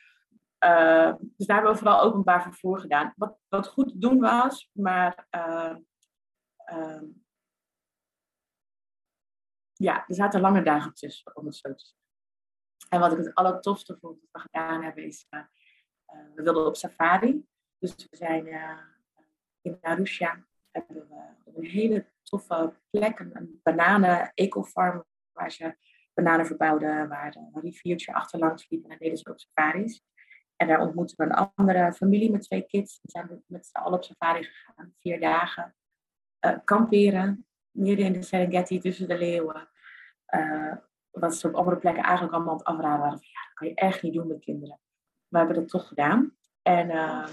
[0.64, 3.12] Uh, dus daar hebben we vooral openbaar vervoer gedaan.
[3.16, 5.77] Wat, wat goed te doen was, maar uh,
[6.73, 7.03] uh,
[9.73, 11.99] ja, er zaten lange dagen tussen, om het zo te zeggen.
[12.88, 15.27] En wat ik het allertofste vond dat we gedaan hebben, is
[16.35, 17.46] we wilden op safari.
[17.79, 18.46] Dus we zijn
[19.61, 21.09] in Arusha hebben
[21.44, 25.77] een hele toffe plek, een, bananen ecofarm, waar ze
[26.14, 30.03] bananen verbouwden, waar een riviertje achterlangs liep en daar deden ze ook safaris.
[30.61, 33.01] En daar ontmoeten we een andere familie met twee kids.
[33.01, 35.75] Die zijn met z'n allen op safari gegaan, vier dagen.
[36.46, 39.68] Uh, kamperen, midden in de Serengeti tussen de leeuwen.
[40.35, 40.77] Uh,
[41.11, 43.18] wat ze op andere plekken eigenlijk allemaal aan het afraden waren.
[43.18, 44.81] Ja, dat kan je echt niet doen met kinderen.
[45.29, 46.37] We hebben dat toch gedaan.
[46.62, 47.29] En uh,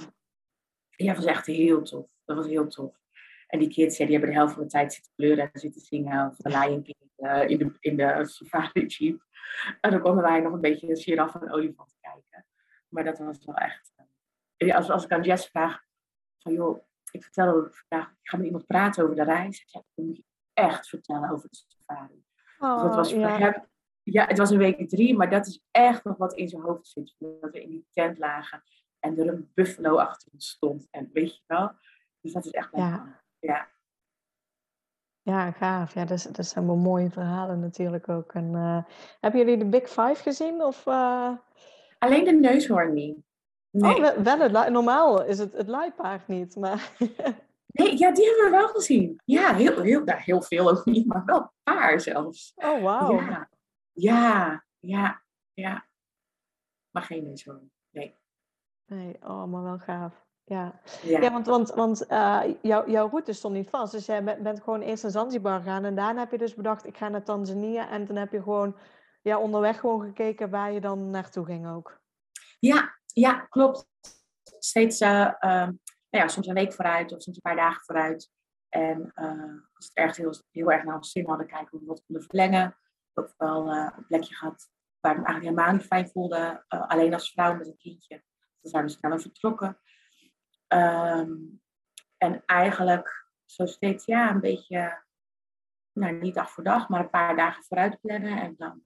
[0.89, 2.07] ja, dat was echt heel tof.
[2.25, 2.99] Dat was heel tof.
[3.47, 5.81] En die kids, ja, die hebben de helft van de tijd zitten kleuren en zitten
[5.81, 6.29] zingen.
[6.29, 6.97] Of de Lion King
[7.49, 9.25] in, de, in de safari jeep.
[9.81, 12.45] En dan konden wij nog een beetje een giraf en olifant kijken.
[12.89, 13.93] Maar dat was wel echt...
[14.57, 15.85] Uh, als, als ik aan Jess vraag,
[16.37, 19.63] van joh, ik vertel vandaag, ik ga met iemand praten over de reis.
[19.65, 22.25] Ja, dan moet je echt vertellen over de safari.
[22.59, 23.37] Oh, dus dat was voor ja.
[23.37, 23.67] hem,
[24.03, 26.87] ja, het was een week drie, maar dat is echt nog wat in zijn hoofd
[26.87, 27.15] zit.
[27.19, 28.63] Dat we in die tent lagen
[28.99, 30.87] en er een buffalo achter ons stond.
[30.91, 31.71] En weet je wel,
[32.21, 33.21] dus dat is echt ja.
[33.39, 33.75] ja.
[35.21, 35.93] Ja, gaaf.
[35.93, 38.33] Ja, dat, dat zijn wel mooie verhalen natuurlijk ook.
[38.33, 38.83] En, uh,
[39.19, 40.63] hebben jullie de Big Five gezien?
[40.63, 41.31] Of, uh...
[41.97, 43.17] Alleen de neushoorn niet.
[43.69, 43.95] Nee.
[43.95, 46.91] Oh, wel het, normaal is het het luipaard niet, maar...
[47.77, 49.21] nee, ja, die hebben we wel gezien.
[49.25, 52.51] Ja, heel, heel, nou, heel veel ook niet, maar wel een paar zelfs.
[52.55, 53.19] Oh, wauw.
[53.19, 53.49] Ja.
[53.93, 55.21] ja, ja,
[55.53, 55.85] ja.
[56.91, 58.15] Maar geen neushoorn, nee.
[58.85, 60.25] Nee, oh, maar wel gaaf.
[60.43, 61.19] Ja, ja.
[61.19, 63.91] ja want, want, want uh, jou, jouw route stond niet vast.
[63.91, 65.85] Dus jij bent, gewoon eerst naar Zanzibar gegaan.
[65.85, 67.89] En daarna heb je dus bedacht, ik ga naar Tanzania.
[67.89, 68.75] En dan heb je gewoon
[69.27, 71.99] ja, onderweg gewoon gekeken waar je dan naartoe ging ook.
[72.59, 73.87] Ja, ja klopt.
[74.59, 75.77] Steeds, uh, uh, nou
[76.09, 78.31] ja, soms een week vooruit of soms een paar dagen vooruit.
[78.69, 81.85] En uh, als het echt heel, heel erg naar ons zin hadden, kijken hoe we
[81.85, 82.77] wat konden verlengen.
[83.13, 86.63] Ook wel een plekje gehad waar ik me eigenlijk helemaal niet fijn voelde.
[86.67, 88.23] alleen als vrouw met een kindje.
[88.61, 89.79] Dan zijn we sneller vertrokken.
[90.67, 91.61] Um,
[92.17, 95.03] en eigenlijk zo steeds, ja, een beetje,
[95.93, 98.83] nou niet dag voor dag, maar een paar dagen vooruit plannen en dan,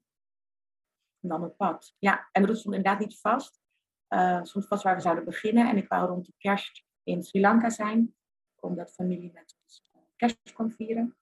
[1.21, 1.95] en dan op pad.
[1.99, 3.61] Ja, en dat stond inderdaad niet vast.
[4.09, 5.69] Uh, soms vast waar we zouden beginnen.
[5.69, 8.15] En ik wou rond de kerst in Sri Lanka zijn,
[8.59, 11.17] omdat familie met ons uh, kerst kon vieren.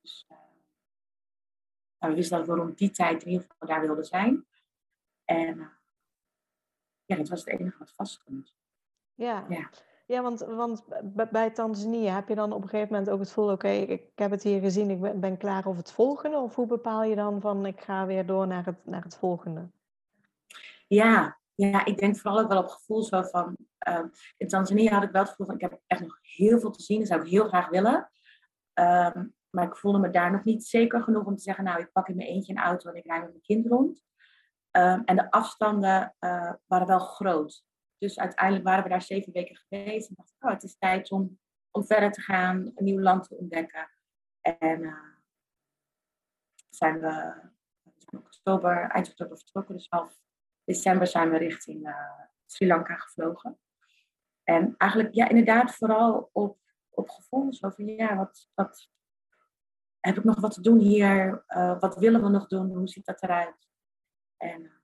[0.00, 0.38] Dus uh,
[2.08, 4.46] we wisten dat we rond die tijd in ieder geval daar wilden zijn.
[5.24, 5.72] En
[7.04, 8.54] ja, dat was het enige wat vast stond.
[9.14, 9.46] Ja.
[9.48, 9.70] ja.
[10.06, 10.84] Ja, want, want
[11.30, 14.30] bij Tanzania heb je dan op een gegeven moment ook het gevoel, oké, ik heb
[14.30, 16.36] het hier gezien, ik ben, klaar over het volgende?
[16.36, 19.70] Of hoe bepaal je dan van, ik ga weer door naar het, naar het volgende?
[20.86, 23.56] Ja, ja, ik denk vooral ook wel op gevoel zo van,
[23.88, 24.04] uh,
[24.36, 26.82] in Tanzania had ik wel het gevoel van, ik heb echt nog heel veel te
[26.82, 28.10] zien, dat zou ik heel graag willen.
[28.74, 29.10] Uh,
[29.50, 32.08] maar ik voelde me daar nog niet zeker genoeg om te zeggen, nou, ik pak
[32.08, 34.02] in mijn eentje een auto en ik rijd met mijn kind rond.
[34.72, 37.64] Uh, en de afstanden uh, waren wel groot.
[38.02, 40.08] Dus uiteindelijk waren we daar zeven weken geweest.
[40.08, 41.38] En dacht oh, het is tijd om,
[41.70, 43.90] om verder te gaan, een nieuw land te ontdekken.
[44.40, 45.16] En uh,
[46.68, 47.34] zijn we,
[48.10, 49.74] in oktober, eind oktober vertrokken.
[49.74, 50.20] Dus half
[50.64, 53.58] december zijn we richting uh, Sri Lanka gevlogen.
[54.42, 57.54] En eigenlijk, ja, inderdaad, vooral op, op gevoel.
[57.54, 58.90] Zo van, ja, wat, wat
[60.00, 61.44] heb ik nog wat te doen hier?
[61.48, 62.72] Uh, wat willen we nog doen?
[62.72, 63.68] Hoe ziet dat eruit?
[64.36, 64.82] En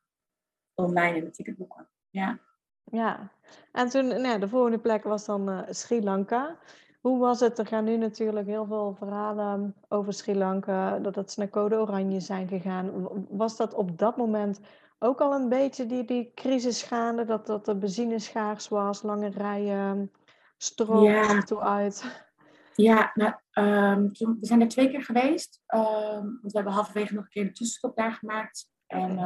[0.74, 1.90] online in de ticketboeken.
[2.11, 2.46] Ja.
[2.90, 3.31] Ja,
[3.72, 6.57] en toen, nou, de volgende plek was dan uh, Sri Lanka.
[7.01, 7.59] Hoe was het?
[7.59, 12.20] Er gaan nu natuurlijk heel veel verhalen over Sri Lanka, dat het naar code oranje
[12.20, 13.09] zijn gegaan.
[13.31, 14.61] Was dat op dat moment
[14.98, 19.29] ook al een beetje die, die crisis gaande, dat, dat de benzine schaars was, lange
[19.29, 20.12] rijen,
[20.57, 21.40] stroom ja.
[21.40, 22.27] toe uit?
[22.74, 25.62] Ja, nou, um, we zijn er twee keer geweest.
[25.74, 25.81] Um,
[26.20, 28.70] want we hebben halverwege nog een keer een tussenstop daar gemaakt.
[28.87, 29.18] En uh,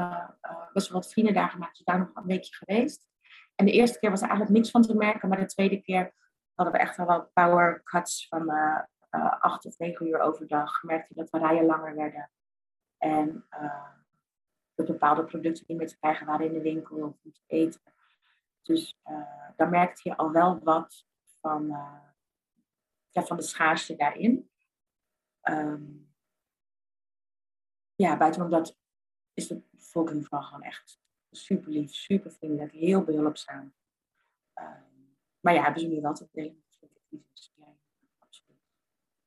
[0.43, 3.11] uh, best wel wat vrienden daar gemaakt, dus daar nog een weekje geweest.
[3.55, 6.15] En de eerste keer was er eigenlijk niks van te merken, maar de tweede keer
[6.55, 8.81] hadden we echt wel wat power cuts van uh,
[9.41, 10.83] acht of negen uur overdag.
[10.83, 12.31] Merkte je dat de rijen langer werden.
[12.99, 13.91] En uh,
[14.75, 17.81] dat bepaalde producten niet meer te krijgen waren in de winkel of niet te eten.
[18.63, 19.01] Dus
[19.57, 21.07] dan merkte je al wel wat
[21.41, 21.67] van,
[23.09, 24.51] ja, van de schaarste daarin.
[25.43, 26.13] Um,
[27.95, 28.77] ja, buitenom dat
[29.35, 31.02] is de bevolking vooral gewoon echt
[31.37, 33.75] super lief, super vriendelijk, heel behulpzaam.
[34.61, 34.69] Uh,
[35.41, 36.63] maar ja, hebben ze nu wel te delen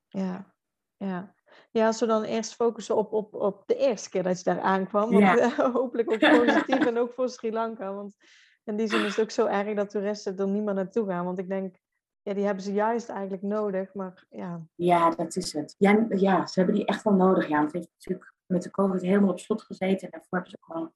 [0.08, 0.54] Ja.
[0.98, 1.34] Ja,
[1.72, 1.88] ja.
[1.88, 5.12] Als we dan eerst focussen op, op, op de eerste keer dat je daar aankwam.
[5.12, 5.56] Want, ja.
[5.72, 7.94] hopelijk ook positief en ook voor Sri Lanka.
[7.94, 8.16] Want
[8.64, 11.26] in die zin is het ook zo erg dat toeristen er niet meer naartoe gaan.
[11.26, 11.76] Want ik denk,
[12.22, 13.94] ja, die hebben ze juist eigenlijk nodig.
[13.94, 14.66] Maar ja.
[14.76, 15.76] Ja, dat is het.
[15.78, 17.48] Ja, ja, ze hebben die echt wel nodig.
[17.48, 20.02] Ja, want het heeft natuurlijk met de COVID helemaal op slot gezeten.
[20.02, 20.94] En daarvoor hebben ze ook wel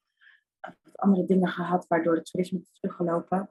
[0.96, 3.50] andere dingen gehad waardoor het toerisme is teruggelopen.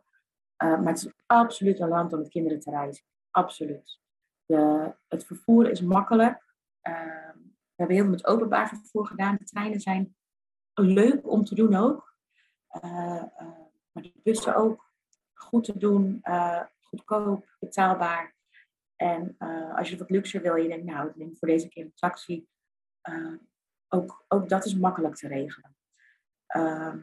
[0.62, 3.04] Uh, maar het is absoluut een land om met kinderen te reizen.
[3.30, 4.00] Absoluut.
[4.46, 6.54] de, het vervoer is makkelijk.
[6.80, 9.36] Ehm, we hebben heel veel met openbaar vervoer gedaan.
[9.36, 10.16] De treinen zijn
[10.74, 12.16] leuk om te doen ook.
[12.84, 13.22] Uh,
[13.92, 14.92] maar de bussen ook
[15.32, 16.22] goed te doen,
[16.80, 18.34] goedkoop, betaalbaar.
[18.96, 19.36] En
[19.76, 22.46] als je wat luxer wil, je denkt, nou, ik neem voor deze keer een taxi.
[23.88, 25.77] ook, ook dat is makkelijk te regelen.
[26.48, 26.98] Ehm,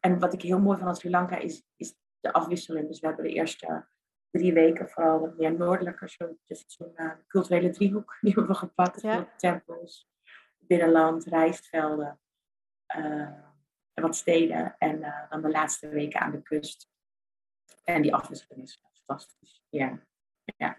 [0.00, 2.86] en wat ik heel mooi van Sri Lanka is, is de afwisseling.
[2.86, 3.86] Dus we hebben de eerste
[4.30, 8.58] drie weken vooral wat meer noordelijker, zo, dus zo'n uh, culturele driehoek, die hebben we
[8.58, 9.00] gepakt.
[9.00, 9.32] Ja.
[9.36, 10.10] Tempels,
[10.58, 12.20] binnenland, rijstvelden
[12.96, 13.04] uh,
[13.92, 14.74] en wat steden.
[14.78, 16.90] En uh, dan de laatste weken aan de kust.
[17.84, 19.64] En die afwisseling is fantastisch.
[19.68, 19.98] Ja.
[20.56, 20.78] ja.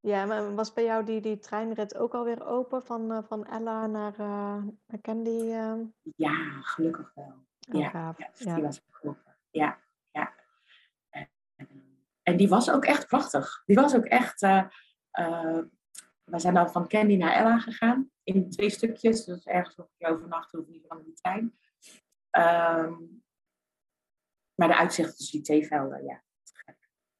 [0.00, 4.18] Ja, maar was bij jou die, die treinrit ook alweer open van, van Ella naar,
[4.86, 5.44] naar Candy?
[6.16, 7.46] Ja, gelukkig wel.
[7.70, 9.36] Oh, ja, ja, dus die was open.
[9.50, 9.78] Ja,
[10.10, 10.34] ja.
[12.22, 13.62] En die was ook echt prachtig.
[13.66, 14.40] Die was ook echt.
[14.40, 18.10] We zijn dan van Candy naar Ella gegaan.
[18.22, 19.24] In twee stukjes.
[19.24, 21.58] Dus ergens nog een overnachten of niet van die trein.
[22.30, 23.22] Um,
[24.54, 26.22] maar de uitzicht tussen die theevelden, ja.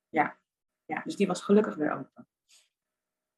[0.09, 0.39] Ja.
[0.85, 1.03] ja.
[1.03, 2.28] Dus die was gelukkig weer open.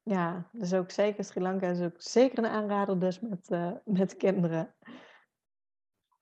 [0.03, 4.17] Ja, dus ook zeker Sri Lanka is ook zeker een aanrader dus met, uh, met
[4.17, 4.75] kinderen.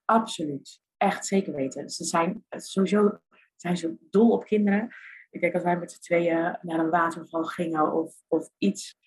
[0.05, 0.81] Absoluut.
[0.97, 1.89] Echt zeker weten.
[1.89, 3.19] Ze zijn sowieso
[3.55, 4.89] zijn ze dol op kinderen.
[5.29, 8.97] Ik als wij met z'n tweeën naar een waterval gingen of, of iets,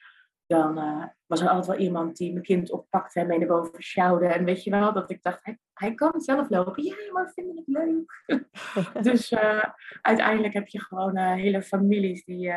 [0.46, 3.82] dan uh, was er altijd wel iemand die mijn kind oppakte en mee naar boven
[3.82, 4.26] sjouwde.
[4.26, 5.40] En weet je wel, dat ik dacht,
[5.72, 6.84] hij, kan zelf lopen.
[6.84, 8.24] Ja, maar vind ik leuk?
[9.12, 9.64] dus uh,
[10.02, 12.52] uiteindelijk heb je gewoon hele families die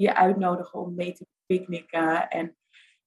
[0.00, 2.28] je uitnodigen om mee te picknicken.
[2.28, 2.56] En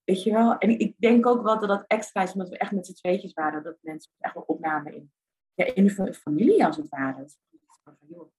[0.04, 2.72] weet je wel, en ik denk ook wel dat dat extra is, omdat we echt
[2.72, 5.12] met z'n tweetjes waren, dat mensen echt wel opnamen in,
[5.54, 7.24] ja, in de familie als het ware.
[7.24, 7.38] Dus,
[7.84, 8.32] van, joh,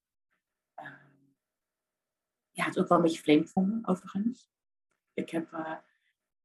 [2.50, 4.50] ja, het ook wel een beetje vreemd vonden, overigens.
[5.12, 5.76] Ik heb uh,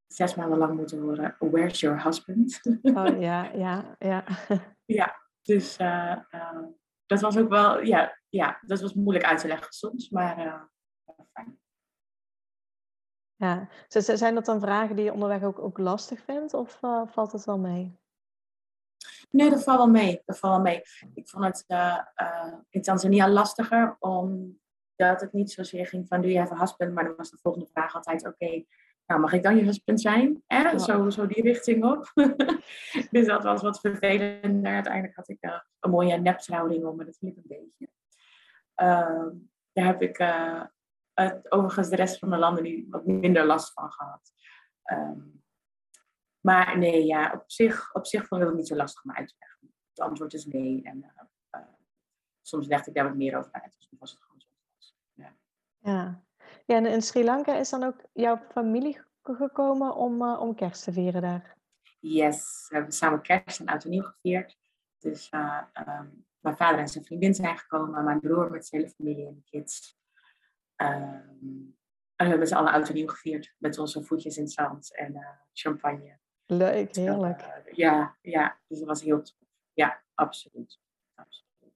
[0.07, 2.59] zes maanden lang moeten horen, where's your husband?
[2.81, 4.23] Oh ja, ja, ja.
[4.85, 6.63] ja, dus uh, uh,
[7.05, 10.69] dat was ook wel, ja, ja, dat was moeilijk uit te leggen soms, maar fijn.
[13.39, 17.45] Ja, zijn dat dan vragen die je onderweg ook, ook lastig vindt of valt het
[17.45, 17.97] wel mee?
[19.29, 20.21] Nee, dat valt wel mee.
[20.25, 20.81] Dat valt wel mee.
[21.13, 21.65] Ik vond het
[22.69, 24.59] in Tanzania lastiger om
[24.95, 26.93] dat het niet zozeer ging van, doe je even husband?
[26.93, 28.63] Maar dan was de volgende vraag altijd, oké,
[29.05, 30.43] nou mag ik dan je husband zijn?
[30.47, 30.77] Eh?
[30.77, 32.11] Zo, zo die richting op.
[33.11, 34.73] dus dat was wat vervelender.
[34.73, 37.89] Uiteindelijk had ik uh, een mooie neptrouwring om, maar dat liep een beetje.
[38.75, 39.27] Uh,
[39.71, 40.17] daar heb ik
[41.19, 44.31] uh, overigens de rest van de landen niet wat minder last van gehad.
[44.91, 45.43] Um,
[46.39, 49.27] maar nee, ja, op zich, op zich vond ik het niet zo lastig om uit
[49.27, 49.73] te leggen.
[49.89, 50.83] Het antwoord is nee.
[50.83, 51.13] En
[51.55, 51.61] uh,
[52.41, 53.75] soms legde ik daar wat meer over uit.
[53.77, 54.37] Dus was het gewoon
[55.81, 56.23] ja.
[56.65, 60.93] ja, en in Sri Lanka is dan ook jouw familie gekomen om, om kerst te
[60.93, 61.57] vieren daar?
[61.99, 64.57] Yes, we hebben samen kerst en oud en nieuw gevierd.
[64.97, 69.27] Dus um, mijn vader en zijn vriendin zijn gekomen, mijn broer met zijn hele familie
[69.27, 69.98] en de kids.
[70.81, 71.77] Um,
[72.15, 74.95] en we hebben ze alle oud en nieuw gevierd met onze voetjes in het zand
[74.95, 76.17] en uh, champagne.
[76.45, 77.41] Leuk, heerlijk.
[77.41, 79.37] Uh, ja, ja, dus dat was heel tof.
[79.73, 80.79] Ja, absoluut.
[81.15, 81.73] absoluut.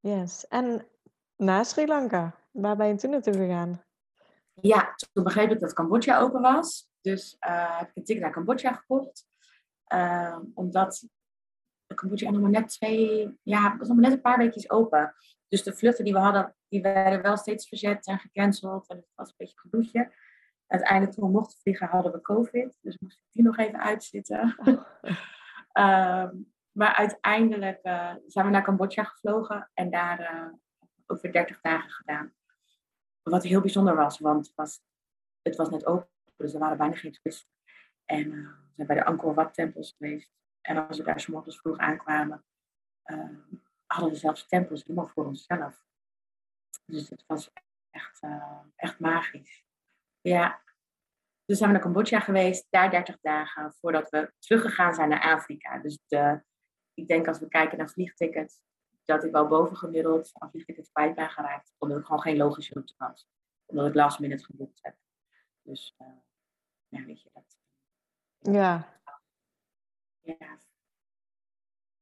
[0.00, 0.86] Yes, en
[1.36, 2.34] na Sri Lanka?
[2.50, 3.84] Waar ben je toen naartoe gegaan?
[4.54, 6.90] Ja, toen begreep ik dat Cambodja open was.
[7.00, 9.26] Dus uh, heb ik een ticket naar Cambodja gekocht.
[9.94, 11.08] Uh, omdat
[11.94, 15.14] Cambodja nog maar net twee, ja, het was nog maar net een paar weekjes open.
[15.52, 18.88] Dus de vluchten die we hadden, die werden wel steeds verzet en gecanceld.
[18.88, 20.12] En het was een beetje gedoetje.
[20.66, 22.78] Uiteindelijk toen we mochten vliegen hadden we COVID.
[22.80, 24.56] Dus moest ik die nog even uitzitten.
[25.78, 26.28] uh,
[26.78, 29.70] maar uiteindelijk uh, zijn we naar Cambodja gevlogen.
[29.74, 30.52] En daar uh,
[31.06, 32.34] over 30 dagen gedaan.
[33.22, 34.80] Wat heel bijzonder was, want het was,
[35.42, 37.50] het was net open, dus er waren bijna geen toeristen.
[38.04, 40.30] En uh, we zijn bij de Angkor Wat tempels geweest.
[40.60, 42.44] En als we daar s morgens vroeg aankwamen,
[43.04, 43.38] uh,
[43.92, 45.84] hadden we zelfs tempels helemaal voor onszelf.
[46.84, 47.50] Dus het was
[47.90, 49.64] echt, uh, echt magisch.
[50.20, 50.62] Ja.
[51.44, 55.78] Dus zijn we naar Cambodja geweest, daar 30 dagen, voordat we teruggegaan zijn naar Afrika.
[55.78, 56.42] Dus de,
[56.94, 58.60] ik denk als we kijken naar vliegtickets,
[59.04, 61.74] dat ik wel bovengemiddeld aan vliegtickets kwijt ben geraakt.
[61.78, 63.26] Omdat ik gewoon geen logische route had.
[63.66, 64.96] Omdat ik last minute geboekt heb.
[65.62, 66.08] Dus uh,
[66.88, 67.58] ja, weet je dat.
[68.54, 69.00] Ja.
[70.20, 70.58] Ja.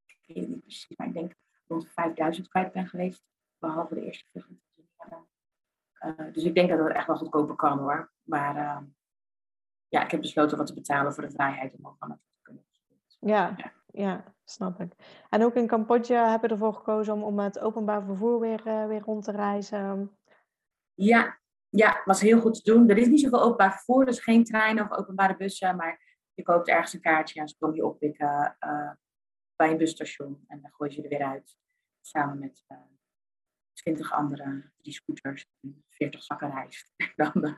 [0.06, 1.34] Ik weet het niet precies, maar ik denk
[1.70, 3.22] rond 5000 kwijt ben geweest.
[3.58, 4.68] Behalve de eerste vlucht.
[6.00, 8.12] Uh, dus ik denk dat het echt wel goedkoper kan hoor.
[8.22, 8.78] Maar uh,
[9.88, 12.64] ja, ik heb besloten wat te betalen voor de vrijheid om van het te kunnen.
[13.20, 14.92] Ja, ja, ja, snap ik.
[15.28, 18.86] En ook in Cambodja heb je ervoor gekozen om, om met openbaar vervoer weer, uh,
[18.86, 20.18] weer rond te reizen.
[20.94, 22.88] Ja, ja, was heel goed te doen.
[22.88, 25.76] Er is niet zoveel openbaar vervoer, dus geen treinen of openbare bussen.
[25.76, 28.90] Maar je koopt ergens een kaartje en ze komen je oppikken uh,
[29.60, 30.44] bij een busstation.
[30.46, 31.58] En dan gooi je er weer uit.
[32.00, 32.78] Samen met uh,
[33.72, 35.46] 20 andere, drie scooters,
[35.88, 36.92] 40 zakken rijst.
[37.16, 37.54] dan,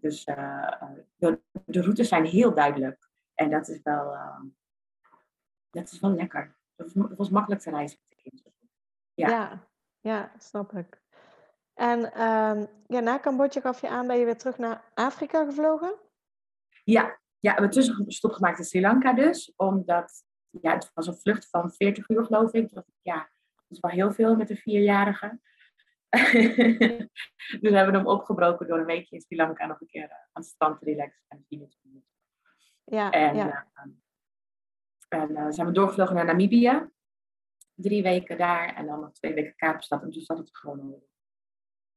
[0.00, 3.10] dus de, de, routes zijn heel duidelijk.
[3.34, 4.16] En dat is wel,
[5.70, 6.56] dat is wel lekker.
[6.76, 8.52] Het was makkelijk te reizen met de kinderen.
[9.14, 9.28] Ja.
[9.28, 9.68] ja,
[10.00, 11.02] ja, snap ik.
[11.74, 15.94] En ehm, ja, na Cambodja gaf je aan, ben je weer terug naar Afrika gevlogen?
[16.84, 17.02] Ja,
[17.38, 19.52] ja we hebben tussenstop gemaakt in Sri Lanka dus.
[19.56, 20.24] Omdat,
[20.62, 22.70] ja, het was een vlucht van 40 uur geloof ik.
[23.02, 23.18] Ja,
[23.54, 25.38] dat is wel heel veel met een vierjarige.
[27.60, 30.10] dus we hebben hem opgebroken door een weekje in Sri Lanka nog een keer eh,
[30.10, 31.70] aan het strand te relaxen en zien
[32.84, 33.66] Ja, en, ja.
[33.74, 36.88] Uh, en uh, zijn we doorgevlogen naar Namibië.
[37.74, 40.02] Drie weken daar en dan nog twee weken Kaapstad.
[40.02, 41.02] En toen zat het gewoon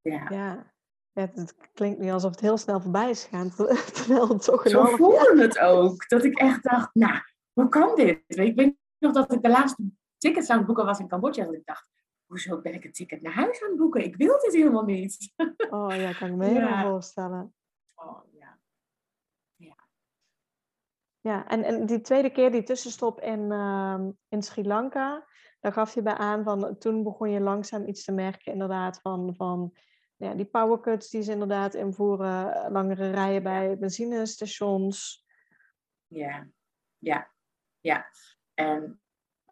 [0.01, 0.29] ja.
[0.29, 0.73] ja.
[1.13, 3.49] het klinkt niet alsof het heel snel voorbij is gegaan,
[3.93, 6.09] terwijl het toch een Zo voelde het ook.
[6.09, 7.21] Dat ik echt dacht, nou,
[7.61, 8.23] hoe kan dit?
[8.27, 9.83] Ik weet nog dat ik de laatste
[10.17, 11.45] tickets aan het boeken was in Cambodja.
[11.45, 11.89] En ik dacht,
[12.25, 14.03] hoezo ben ik een ticket naar huis aan het boeken?
[14.03, 15.17] Ik wil dit helemaal niet.
[15.69, 17.53] Oh ja, kan ik me helemaal voorstellen.
[17.95, 18.59] Oh ja.
[19.55, 19.75] Ja.
[21.19, 25.27] Ja, en, en die tweede keer, die tussenstop in, uh, in Sri Lanka,
[25.59, 29.35] daar gaf je bij aan van toen begon je langzaam iets te merken, inderdaad, van.
[29.35, 29.73] van
[30.15, 35.25] ja, die powercuts die ze inderdaad invoeren, langere rijen bij benzinestations.
[36.07, 36.47] Ja,
[36.97, 37.31] ja,
[37.87, 38.07] ja.
[38.53, 39.01] En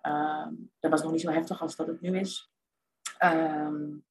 [0.01, 0.47] uh,
[0.79, 2.51] dat was nog niet zo heftig als dat het nu is.
[3.23, 4.05] Um,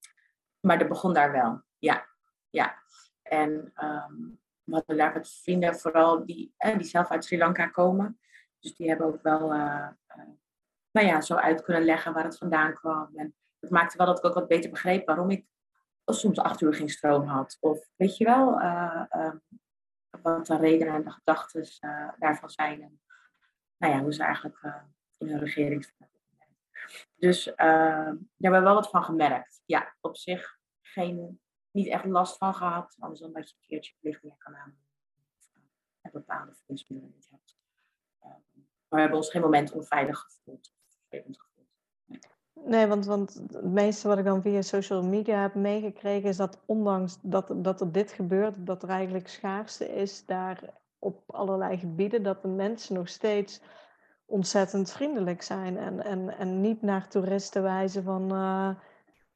[0.61, 2.07] maar dat begon daar wel, ja.
[2.51, 2.79] ja.
[3.23, 3.51] En
[3.83, 8.19] um, we hadden daar wat vrienden, vooral die, eh, die zelf uit Sri Lanka komen.
[8.61, 9.89] Dus die hebben ook wel uh,
[10.91, 13.11] nou ja, zo uit kunnen leggen waar het vandaan kwam.
[13.15, 15.47] En dat maakte wel dat ik ook wat beter begreep waarom ik
[16.05, 17.57] soms acht uur geen stroom had.
[17.61, 19.33] Of weet je wel, uh,
[20.23, 21.67] wat de redenen en de gedachten
[22.19, 23.01] daarvan zijn.
[23.77, 24.83] Nou ja, hoe ze eigenlijk eh,
[25.19, 25.93] in hun regering
[27.17, 29.63] Dus daar hebben we wel wat van gemerkt.
[29.65, 32.97] Ja, op zich geen, niet echt last van gehad.
[32.99, 34.79] Anders dan dat je een keertje verlichting kan aan.
[36.01, 37.57] En bepaalde voedingsmiddelen niet hebt.
[38.19, 38.43] maar
[38.89, 40.73] we hebben ons geen moment onveilig gevoeld.
[42.65, 46.63] Nee, want, want het meeste wat ik dan via social media heb meegekregen is dat
[46.67, 52.23] ondanks dat, dat er dit gebeurt, dat er eigenlijk schaarste is daar op allerlei gebieden,
[52.23, 53.61] dat de mensen nog steeds
[54.27, 58.71] ontzettend vriendelijk zijn en, en, en niet naar toeristen wijzen van uh,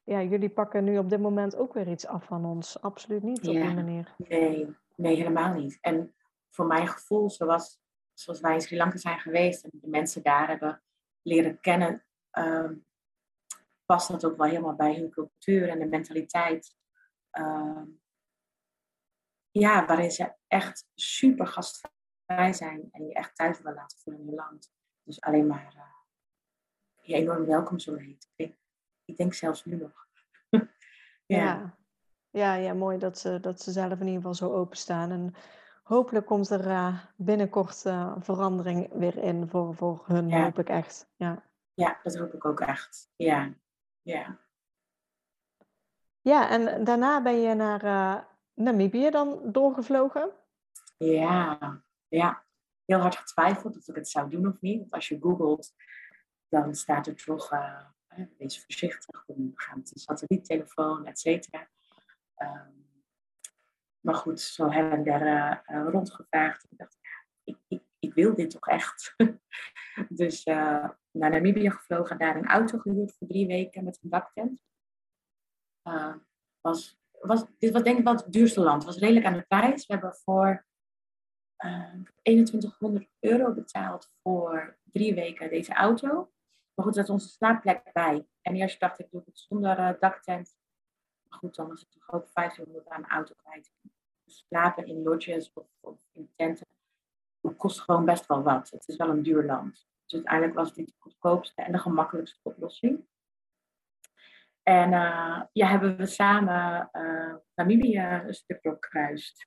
[0.03, 2.81] ja, jullie pakken nu op dit moment ook weer iets af van ons.
[2.81, 4.13] Absoluut niet op die manier.
[4.17, 5.77] Nee, nee, helemaal niet.
[5.81, 6.13] En
[6.49, 7.79] voor mijn gevoel, zoals,
[8.13, 10.81] zoals wij in Sri Lanka zijn geweest en de mensen daar hebben
[11.21, 12.03] leren kennen,
[12.33, 12.69] uh,
[13.85, 16.75] past dat ook wel helemaal bij hun cultuur en de mentaliteit.
[17.39, 17.81] Uh,
[19.51, 24.29] ja, waarin ze echt super gastvrij zijn en je echt thuis willen laten voelen in
[24.29, 24.73] je land.
[25.03, 25.83] Dus alleen maar uh,
[27.01, 28.29] je enorm welkom zullen heten.
[28.35, 28.57] Ik,
[29.05, 30.07] ik denk zelfs nu nog.
[31.25, 31.43] ja.
[31.43, 31.77] ja.
[32.31, 35.11] Ja, ja, mooi dat ze, dat ze zelf in ieder geval zo openstaan.
[35.11, 35.35] En
[35.83, 41.09] hopelijk komt er uh, binnenkort uh, verandering weer in voor, voor hun, hoop ik echt.
[41.15, 41.43] Ja.
[41.73, 43.11] ja, dat hoop ik ook echt.
[43.15, 43.53] Ja,
[44.01, 44.39] ja.
[46.21, 48.23] Ja, en daarna ben je naar uh,
[48.59, 50.31] Namibië dan doorgevlogen?
[50.97, 52.45] Ja, ja.
[52.85, 54.79] Heel hard getwijfeld of ik het zou doen of niet.
[54.79, 55.73] Want als je googelt,
[56.47, 57.81] dan staat er toch, uh,
[58.37, 61.69] wees voorzichtig, we gaan met een satelliettelefoon, et cetera.
[62.37, 62.87] Um,
[63.99, 66.65] maar goed, zo hebben we daar uh, rondgevraagd.
[66.69, 66.97] Ik dacht,
[67.43, 69.15] ik, ik, ik, wil dit toch echt.
[70.09, 74.61] dus naar Namibië gevlogen, daar een auto gehuurd voor drie weken met een daktent.
[76.61, 78.83] Was, was, dit was denk ik wel het duurste land.
[78.83, 79.85] Het was redelijk aan de prijs.
[79.85, 80.65] We hebben voor
[81.65, 86.31] uh, eh, 2100 euro betaald voor drie weken deze auto.
[86.73, 88.27] Maar goed, er zat onze slaapplek bij.
[88.41, 90.55] En eerst dacht ik, doe het zonder uh, daktent.
[91.29, 93.71] Maar goed, dan was het toch ook 500 aan de auto kwijt.
[94.25, 96.67] Slapen in lodges of, of in tenten
[97.57, 98.69] kost gewoon best wel wat.
[98.69, 99.87] Het is wel een duur land.
[100.05, 103.07] Dus uiteindelijk was dit de goedkoopste en de gemakkelijkste oplossing.
[104.69, 109.45] En uh, ja, hebben we samen uh, Namibië een stuk doorkruist.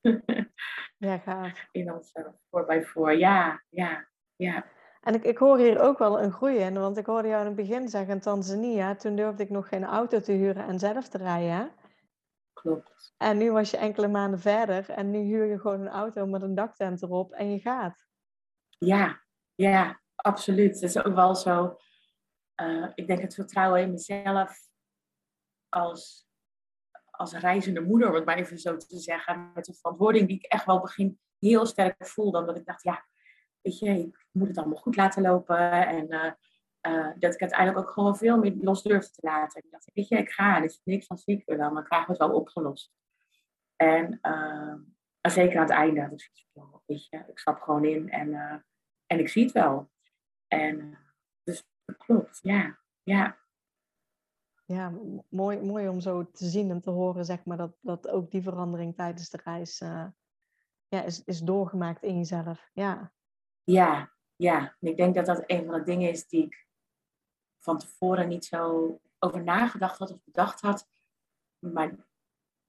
[1.07, 1.69] ja, gaaf.
[1.71, 4.65] In ons 4x4, ja, ja, ja.
[5.01, 7.47] En ik, ik hoor hier ook wel een groei in, want ik hoorde jou in
[7.47, 11.19] het begin zeggen, Tanzania, toen durfde ik nog geen auto te huren en zelf te
[11.19, 11.71] rijden.
[12.53, 13.15] Klopt.
[13.17, 16.43] En nu was je enkele maanden verder en nu huur je gewoon een auto met
[16.43, 18.07] een daktent erop en je gaat.
[18.79, 19.23] Ja,
[19.55, 20.75] ja, absoluut.
[20.75, 21.79] Het is ook wel zo.
[22.63, 24.71] Uh, ik denk het vertrouwen in mezelf
[25.73, 26.29] als,
[27.11, 30.45] als reizende moeder, om het maar even zo te zeggen, met een verantwoording die ik
[30.45, 32.39] echt wel begin heel sterk voelde.
[32.39, 33.07] Omdat ik dacht, ja,
[33.61, 35.87] weet je, ik moet het allemaal goed laten lopen.
[35.87, 36.33] En uh,
[36.93, 39.63] uh, dat ik uiteindelijk ook gewoon veel meer los durfde te laten.
[39.65, 42.15] Ik dacht, weet je, ik ga, er is niks van ziek wel, maar krijgen we
[42.15, 42.93] het wel opgelost.
[43.77, 44.75] En uh,
[45.33, 48.65] zeker aan het einde ik zoiets weet je, ik stap gewoon in en,
[49.07, 49.91] en ik zie het wel.
[50.49, 50.99] En
[51.43, 53.42] dus dat klopt, ja, ja.
[54.65, 54.93] Ja,
[55.29, 58.43] mooi, mooi om zo te zien en te horen, zeg maar, dat, dat ook die
[58.43, 59.79] verandering tijdens de reis
[60.89, 62.71] ja, is, is doorgemaakt in jezelf.
[62.73, 63.13] Ja.
[63.65, 64.77] ja, ja.
[64.81, 66.67] Ik denk dat dat een van de dingen is die ik
[67.59, 70.89] van tevoren niet zo over nagedacht had of bedacht had.
[71.59, 72.07] Maar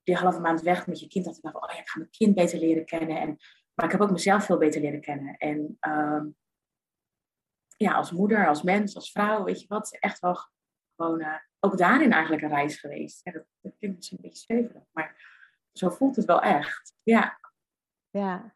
[0.02, 2.10] die halve maand weg met je kind, dat ik dacht, oh ja, ik ga mijn
[2.10, 3.20] kind beter leren kennen.
[3.20, 3.36] En,
[3.74, 5.36] maar ik heb ook mezelf veel beter leren kennen.
[5.36, 6.24] En uh,
[7.76, 10.36] ja, als moeder, als mens, als vrouw, weet je wat, echt wel
[10.96, 13.20] gewoon uh, ook daarin eigenlijk een reis geweest.
[13.24, 15.32] Ja, dat, dat klinkt misschien een beetje zweverig, maar
[15.72, 16.94] zo voelt het wel echt.
[17.02, 17.38] Ja,
[18.10, 18.54] ja.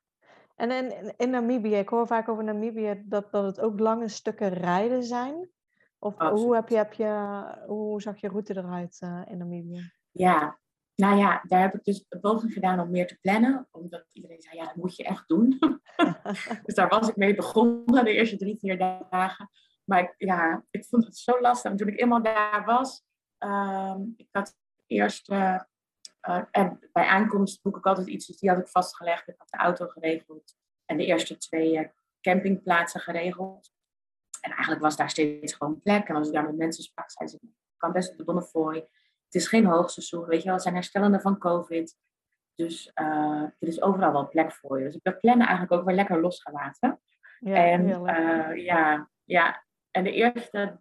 [0.57, 4.49] En in, in Namibië, ik hoor vaak over Namibië dat, dat het ook lange stukken
[4.49, 5.51] rijden zijn.
[5.99, 9.93] Of hoe, heb je, heb je, hoe zag je route eruit uh, in Namibië?
[10.11, 10.59] Ja,
[10.95, 13.69] nou ja, daar heb ik dus poging gedaan om meer te plannen.
[13.71, 15.59] Omdat iedereen zei, ja, dat moet je echt doen.
[16.65, 19.51] dus daar was ik mee begonnen de eerste drie, vier dagen.
[19.89, 21.71] Maar ik, ja, ik vond het zo lastig.
[21.71, 23.05] En toen ik eenmaal daar was,
[23.39, 25.61] um, ik had eerst uh,
[26.29, 29.29] uh, en bij aankomst boek ik altijd iets, dus die had ik vastgelegd.
[29.29, 31.89] Ik had de auto geregeld en de eerste twee uh,
[32.21, 33.73] campingplaatsen geregeld.
[34.41, 36.09] En eigenlijk was daar steeds gewoon plek.
[36.09, 38.77] En als ik daar met mensen sprak, zeiden ze, ik kan best op de Bonnefoy.
[39.25, 41.97] Het is geen hoogseizoen, weet je wel, het zijn herstellende van COVID.
[42.55, 44.85] Dus er is overal wel plek voor je.
[44.85, 47.01] Dus ik heb plannen eigenlijk ook weer lekker losgelaten.
[47.41, 48.05] Ja, en
[48.63, 50.81] ja, ja, en de eerste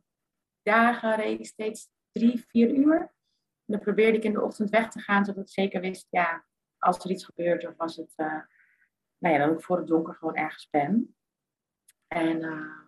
[0.62, 3.16] dagen reed ik steeds drie, vier uur
[3.68, 6.46] dan probeerde ik in de ochtend weg te gaan, zodat ik zeker wist, ja,
[6.78, 8.42] als er iets gebeurt of als het, uh,
[9.18, 11.16] nou ja, dat ik voor het donker gewoon ergens ben.
[12.08, 12.82] En uh,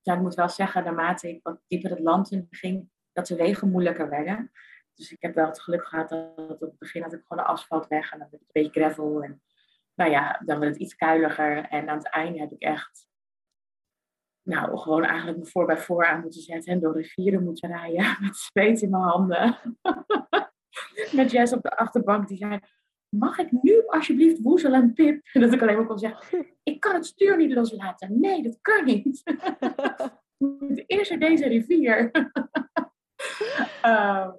[0.00, 3.36] ja, ik moet wel zeggen, naarmate ik wat dieper het land in ging, dat de
[3.36, 4.50] wegen moeilijker werden.
[4.94, 7.50] Dus ik heb wel het geluk gehad dat op het begin had ik gewoon de
[7.50, 9.22] asfalt weg en dan werd het een beetje gravel.
[9.22, 9.42] En
[9.94, 11.64] nou ja, dan werd het iets kuiliger.
[11.64, 13.08] En aan het einde heb ik echt
[14.42, 18.16] nou, gewoon eigenlijk me voor bij voor aan moeten zetten en door rivieren moeten rijden
[18.20, 19.58] met zweet in mijn handen.
[21.16, 22.60] met Jess op de achterbank die zei,
[23.08, 25.28] mag ik nu alsjeblieft woezel en pip?
[25.32, 28.20] Dat ik alleen maar kon zeggen, ik kan het stuur niet loslaten.
[28.20, 29.22] Nee, dat kan niet.
[30.38, 32.10] moet eerst naar deze rivier.
[33.84, 34.30] uh,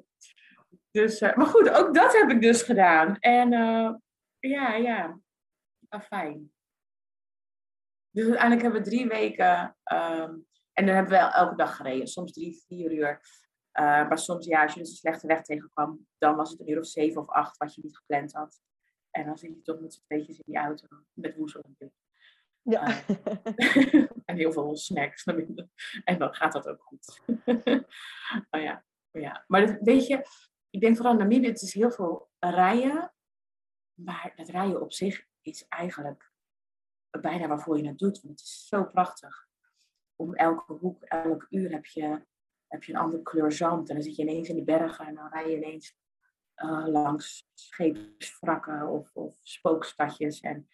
[0.92, 3.18] dus, uh, maar goed, ook dat heb ik dus gedaan.
[3.20, 3.94] En uh,
[4.40, 5.20] ja, ja,
[6.02, 6.52] fijn.
[8.12, 9.78] Dus uiteindelijk hebben we drie weken.
[9.84, 10.36] Ehm,
[10.74, 12.08] en dan hebben we elke dag gereden.
[12.08, 13.22] Soms drie, vier uur.
[13.80, 16.70] Uh, maar soms, ja, als je dus een slechte weg tegenkwam, dan was het een
[16.70, 18.62] uur of zeven of acht wat je niet gepland had.
[19.12, 21.94] En dan zit je toch met z'n tweetjes in die auto met woesel en
[22.62, 22.88] Ja.
[22.88, 23.94] Uh,
[24.26, 25.24] en heel veel snacks.
[26.04, 27.22] En dan gaat dat ook goed.
[28.52, 29.44] oh ja, ja.
[29.48, 30.26] Maar dat, weet je,
[30.70, 33.14] ik denk vooral Namibië, het is heel veel rijden.
[33.94, 36.31] Maar dat rijden op zich is eigenlijk
[37.22, 38.22] bijna waarvoor je het doet.
[38.22, 39.48] Want het is zo prachtig.
[40.16, 42.26] Om elke hoek, elk uur heb je,
[42.68, 43.90] heb je een andere kleur zand.
[43.90, 45.96] En dan zit je ineens in de bergen en dan rij je ineens
[46.56, 50.40] uh, langs scheepswrakken of, of spookstadjes.
[50.40, 50.68] En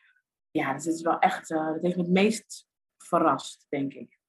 [0.51, 2.67] ja, dus het is wel echt, dat heeft me het meest
[2.97, 4.19] verrast, denk ik.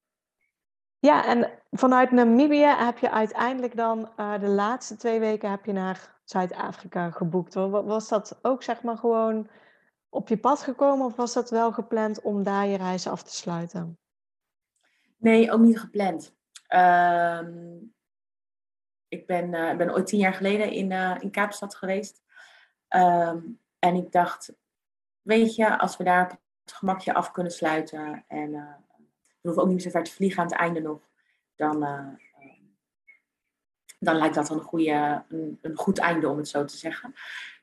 [0.99, 5.73] Ja, en vanuit Namibië heb je uiteindelijk dan uh, de laatste twee weken heb je
[5.73, 7.55] naar Zuid-Afrika geboekt.
[7.55, 9.49] Was dat ook zeg maar gewoon
[10.09, 13.35] op je pad gekomen of was dat wel gepland om daar je reis af te
[13.35, 13.99] sluiten?
[15.17, 16.37] Nee, ook niet gepland.
[16.69, 17.41] Uh,
[19.09, 22.23] ik ben, uh, ben ooit tien jaar geleden in, uh, in Kaapstad geweest.
[22.89, 24.53] Um, en ik dacht,
[25.23, 28.75] weet je, als we daar het gemakje af kunnen sluiten en uh,
[29.41, 31.01] we hoeven ook niet zo ver te vliegen aan het einde nog,
[31.57, 31.81] dan,
[33.99, 37.15] dan lijkt dat een, goede, een, een, goed einde om het zo te zeggen.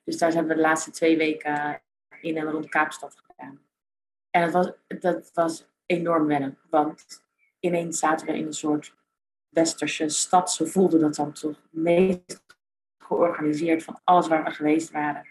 [0.04, 1.82] Dus daar hebben we de laatste twee weken
[2.26, 3.60] in en rond Kaapstad gedaan.
[4.30, 7.24] En dat was, dat was enorm wennen, want
[7.60, 8.96] ineens zaten we in een soort
[9.50, 10.52] westerse stad.
[10.52, 12.44] Zo voelde dat dan toch meest
[12.98, 15.28] georganiseerd van alles waar we geweest waren.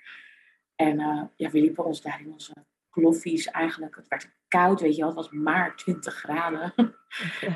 [0.76, 2.52] En uh, ja, we liepen ons daar in onze
[2.90, 3.96] kloffies eigenlijk.
[3.96, 5.06] Het werd koud, weet je wel.
[5.06, 6.72] Het was maar 20 graden.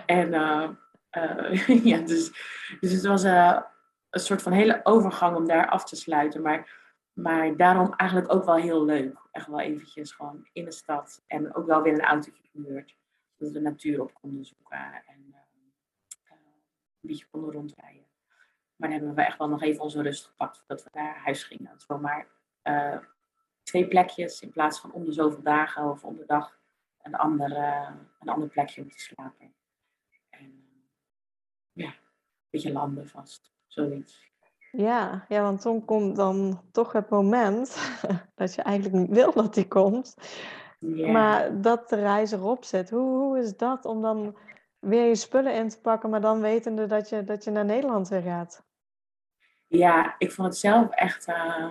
[0.06, 0.68] en uh,
[1.12, 2.32] uh, ja, dus,
[2.80, 6.42] dus het was een soort van hele overgang om daar af te sluiten.
[6.42, 6.77] Maar
[7.22, 9.28] maar daarom eigenlijk ook wel heel leuk.
[9.32, 11.22] Echt wel eventjes gewoon in de stad.
[11.26, 12.96] En ook wel weer een autootje gebeurd.
[13.36, 14.78] Dat we de natuur op konden zoeken.
[15.06, 15.36] En uh,
[16.24, 18.06] uh, een beetje konden rondrijden.
[18.76, 21.44] Maar dan hebben we echt wel nog even onze rust gepakt voordat we naar huis
[21.44, 21.70] gingen.
[21.70, 22.26] Het was maar
[22.62, 22.98] uh,
[23.62, 26.58] twee plekjes in plaats van om de zoveel dagen of om de dag
[27.02, 27.56] een ander,
[28.20, 29.54] een ander plekje om te slapen.
[30.30, 30.64] En
[31.72, 34.28] ja, een beetje landen vast, zoiets.
[34.78, 37.76] Ja, ja, want toen komt dan toch het moment
[38.34, 40.16] dat je eigenlijk niet wil dat die komt.
[41.12, 42.90] Maar dat de reis erop zit.
[42.90, 44.36] Hoe, hoe is dat om dan
[44.78, 48.08] weer je spullen in te pakken, maar dan wetende dat je, dat je naar Nederland
[48.08, 48.66] weer gaat?
[49.66, 51.28] Ja, ik vond het zelf echt.
[51.28, 51.70] Uh...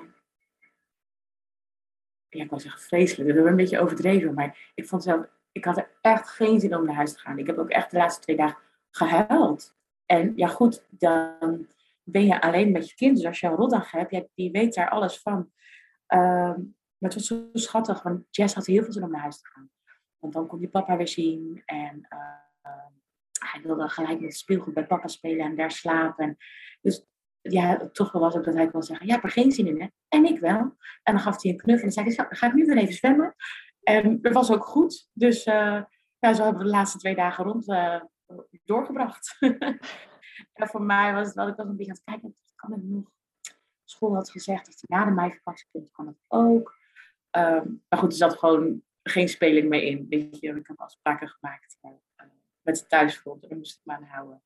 [2.30, 3.30] Ja, ik wil zeggen vreselijk.
[3.30, 4.34] Dat is een beetje overdreven.
[4.34, 5.26] Maar ik vond zelf.
[5.52, 7.40] Ik had er echt geen zin om naar huis te gaan.
[7.40, 8.58] Ik heb ook echt de laatste twee dagen
[8.92, 9.76] gehuild.
[10.06, 11.68] En ja, goed, dan
[12.10, 13.16] ben je alleen met je kind.
[13.16, 15.52] Dus als je een rotdag hebt, die weet daar alles van.
[16.08, 16.60] Ehm,
[16.98, 19.48] maar het was zo schattig, want Jess had heel veel zin om naar huis te
[19.48, 19.70] gaan.
[20.18, 21.62] Want dan kon je papa weer zien.
[21.66, 22.70] En uh,
[23.52, 26.38] hij wilde gelijk met het speelgoed bij papa spelen en daar slapen.
[26.82, 27.08] Dus
[27.42, 29.82] ja, toch wel was ook dat hij kon zeggen, ja, heb er geen zin in,
[29.82, 29.88] hè?
[30.08, 30.76] En ik wel.
[31.04, 33.36] En dan gaf hij een knuffel en zei ga ik nu weer even zwemmen?
[33.84, 35.10] En dat was ook goed.
[35.14, 35.82] Dus uh,
[36.20, 38.02] ja, zo hebben we de laatste twee dagen rond uh,
[38.64, 39.38] doorgebracht.
[40.54, 42.84] en voor mij was het wel, ik was een beetje aan het kijken, kan ik
[42.84, 43.12] nog?
[43.84, 46.76] School had gezegd dat hij na de meivakantie komt, kan het ook.
[47.32, 50.06] Um, maar goed, er zat gewoon geen speling meer in.
[50.10, 51.92] Weet je, ik heb afspraken gemaakt uh,
[52.62, 54.42] met de thuisgrond en daar moest ik me aan houden.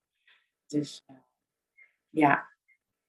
[0.66, 1.18] Dus uh,
[2.10, 2.50] ja.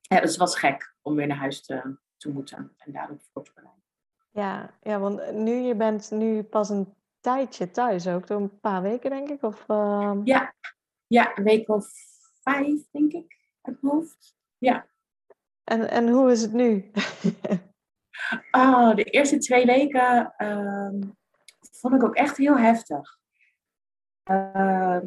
[0.00, 3.44] ja, dus het was gek om weer naar huis te, te moeten en daarop voor
[3.44, 3.82] te bereiden.
[4.30, 8.82] Ja, ja, want nu je bent nu pas een tijdje thuis ook, door een paar
[8.82, 9.42] weken denk ik?
[9.42, 10.20] Of, uh...
[10.24, 10.54] Ja.
[11.06, 12.11] ja, een week of
[12.42, 14.36] vijf denk ik, uit mijn hoofd.
[14.58, 14.86] Ja.
[15.64, 16.90] En, en hoe is het nu?
[18.50, 21.08] oh, de eerste twee weken uh,
[21.72, 23.18] vond ik ook echt heel heftig.
[24.30, 24.98] Uh,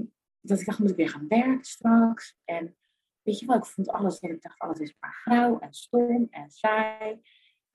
[0.42, 2.38] dat ik dacht, moet ik weer gaan werken straks?
[2.46, 2.76] En
[3.22, 6.50] weet je wel, ik vond alles, ik dacht, alles is maar grauw en stom en
[6.50, 7.22] saai.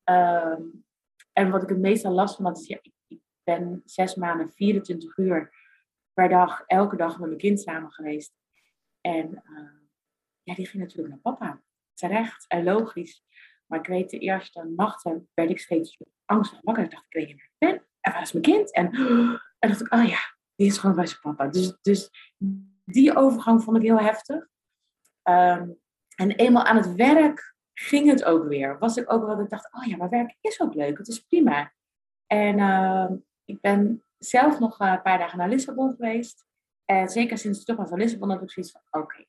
[0.05, 0.59] Uh,
[1.33, 4.53] en wat ik het meestal last van had, is, ja, ik, ik ben zes maanden,
[4.53, 5.53] 24 uur
[6.13, 8.33] per dag, elke dag met mijn kind samen geweest.
[9.01, 9.71] En uh,
[10.43, 11.63] ja, die ging natuurlijk naar papa.
[11.95, 13.25] Terecht en logisch.
[13.67, 16.85] Maar ik weet, de eerste nachten werd ik steeds angstig wakker.
[16.85, 17.87] Ik dacht, ik weet niet meer ben.
[18.01, 18.73] En waar is mijn kind?
[18.73, 18.93] En,
[19.59, 20.19] en dacht ik, oh ja,
[20.55, 21.47] die is gewoon bij zijn papa.
[21.47, 22.11] Dus, dus
[22.85, 24.49] die overgang vond ik heel heftig.
[25.23, 25.79] Um,
[26.17, 28.79] en eenmaal aan het werk ging het ook weer.
[28.79, 30.99] Was ik ook wel, ik dacht, oh ja, maar werk is ook leuk.
[30.99, 31.73] Het is prima.
[32.27, 33.11] En uh,
[33.45, 36.47] ik ben zelf nog een paar dagen naar Lissabon geweest.
[36.91, 39.25] En zeker sinds ik terug was van Lissabon heb ik zoiets van, oké,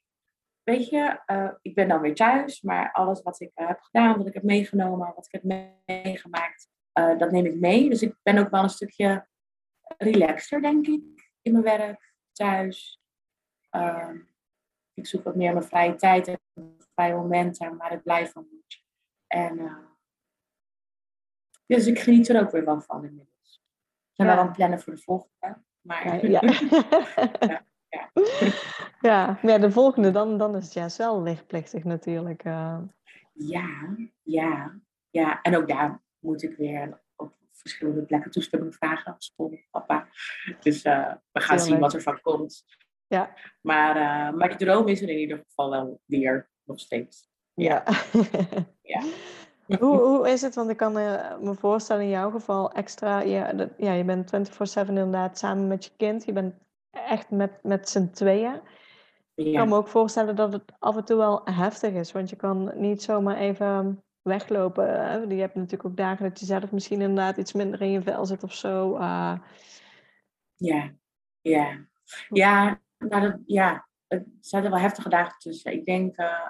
[0.64, 4.18] weet je, uh, ik ben dan weer thuis, maar alles wat ik uh, heb gedaan,
[4.18, 7.90] wat ik heb meegenomen, wat ik heb meegemaakt, uh, dat neem ik mee.
[7.90, 9.28] Dus ik ben ook wel een stukje
[9.98, 13.02] relaxter, denk ik, in mijn werk, thuis.
[13.70, 14.18] Ehm,
[14.94, 16.40] ik zoek wat meer mijn vrije tijd en
[16.94, 18.84] vrije momenten waar ik blij van word.
[19.28, 19.78] En
[21.66, 23.64] dus ik geniet er ook weer wel van inmiddels.
[24.12, 24.32] Ik ben ja.
[24.32, 25.70] wel aan het plannen voor de volgende.
[25.82, 26.30] Maar...
[26.30, 26.42] Ja.
[27.50, 27.66] ja.
[29.42, 29.58] Ja.
[29.58, 32.46] de volgende, dan, dan is het juist wel lichtplichtig natuurlijk.
[32.46, 32.80] Uh.
[33.34, 34.80] Ja, ja,
[35.10, 35.42] ja.
[35.42, 39.16] En ook daar moet ik weer op verschillende plekken toestemming vragen.
[39.18, 40.08] School, papa.
[40.60, 42.66] Dus uh, we gaan zien wat er van komt.
[43.08, 43.34] Ja.
[43.62, 47.30] Maar, uh, maar die droom is er in ieder geval wel weer, nog steeds.
[47.54, 47.84] Ja.
[48.82, 49.04] ja.
[49.80, 50.56] hoe, hoe is het?
[50.56, 53.22] Want ik kan me voorstellen in jouw geval extra...
[53.22, 54.32] Ja, ja je bent
[54.86, 56.26] 24-7 inderdaad samen met je kind.
[56.26, 56.54] Je bent
[56.92, 58.62] echt met, met z'n tweeën.
[59.36, 62.36] Ik kan me ook voorstellen dat het af en toe wel heftig is, want je
[62.36, 64.86] kan niet zomaar even weglopen.
[65.30, 68.26] Je hebt natuurlijk ook dagen dat je zelf misschien inderdaad iets minder in je vel
[68.26, 68.96] zit of zo.
[68.96, 69.38] Uh...
[70.56, 70.92] Ja,
[71.42, 71.86] ja.
[72.30, 75.74] Ja, nou dat, ja, het zijn er wel heftige dagen tussen.
[75.74, 76.48] Ik denk, uh,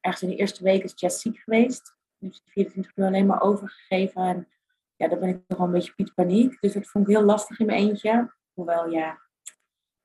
[0.00, 1.96] ergens in de eerste week is Jess ziek geweest.
[2.28, 4.22] Dus 24 uur alleen maar overgegeven.
[4.22, 4.48] En
[4.96, 6.60] ja, dan ben ik nog wel een beetje Piet Paniek.
[6.60, 8.32] Dus dat vond ik heel lastig in mijn eentje.
[8.52, 9.20] Hoewel, ja,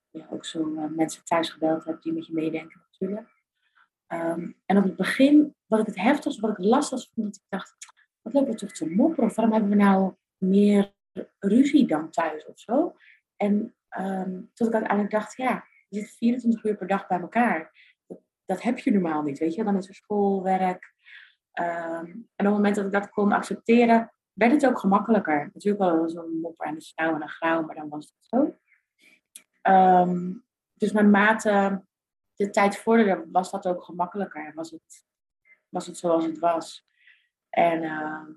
[0.10, 3.38] ja, ook zo uh, mensen thuis gebeld hebt die met je meedenken natuurlijk.
[4.08, 7.50] Um, en op het begin, wat ik het heftigste, wat ik lastig vond, dat ik
[7.50, 7.76] dacht,
[8.22, 9.30] wat lopen we toch te mopperen?
[9.30, 10.94] Of waarom hebben we nou meer
[11.40, 12.96] ruzie dan thuis of zo?
[13.36, 17.72] En um, tot ik uiteindelijk dacht, ja, je zit 24 uur per dag bij elkaar.
[18.08, 19.64] Dat, dat heb je normaal niet, weet je.
[19.64, 20.94] Dan is er school, werk.
[21.54, 25.50] Um, en op het moment dat ik dat kon accepteren, werd het ook gemakkelijker.
[25.54, 28.58] Natuurlijk wel zo'n mopper en een snauw en een grauw, maar dan was het zo.
[29.72, 31.84] Um, dus naarmate
[32.34, 34.52] de tijd vorderde, was dat ook gemakkelijker.
[34.56, 35.06] Was het,
[35.70, 36.88] was het zoals het was.
[37.50, 38.28] En uh,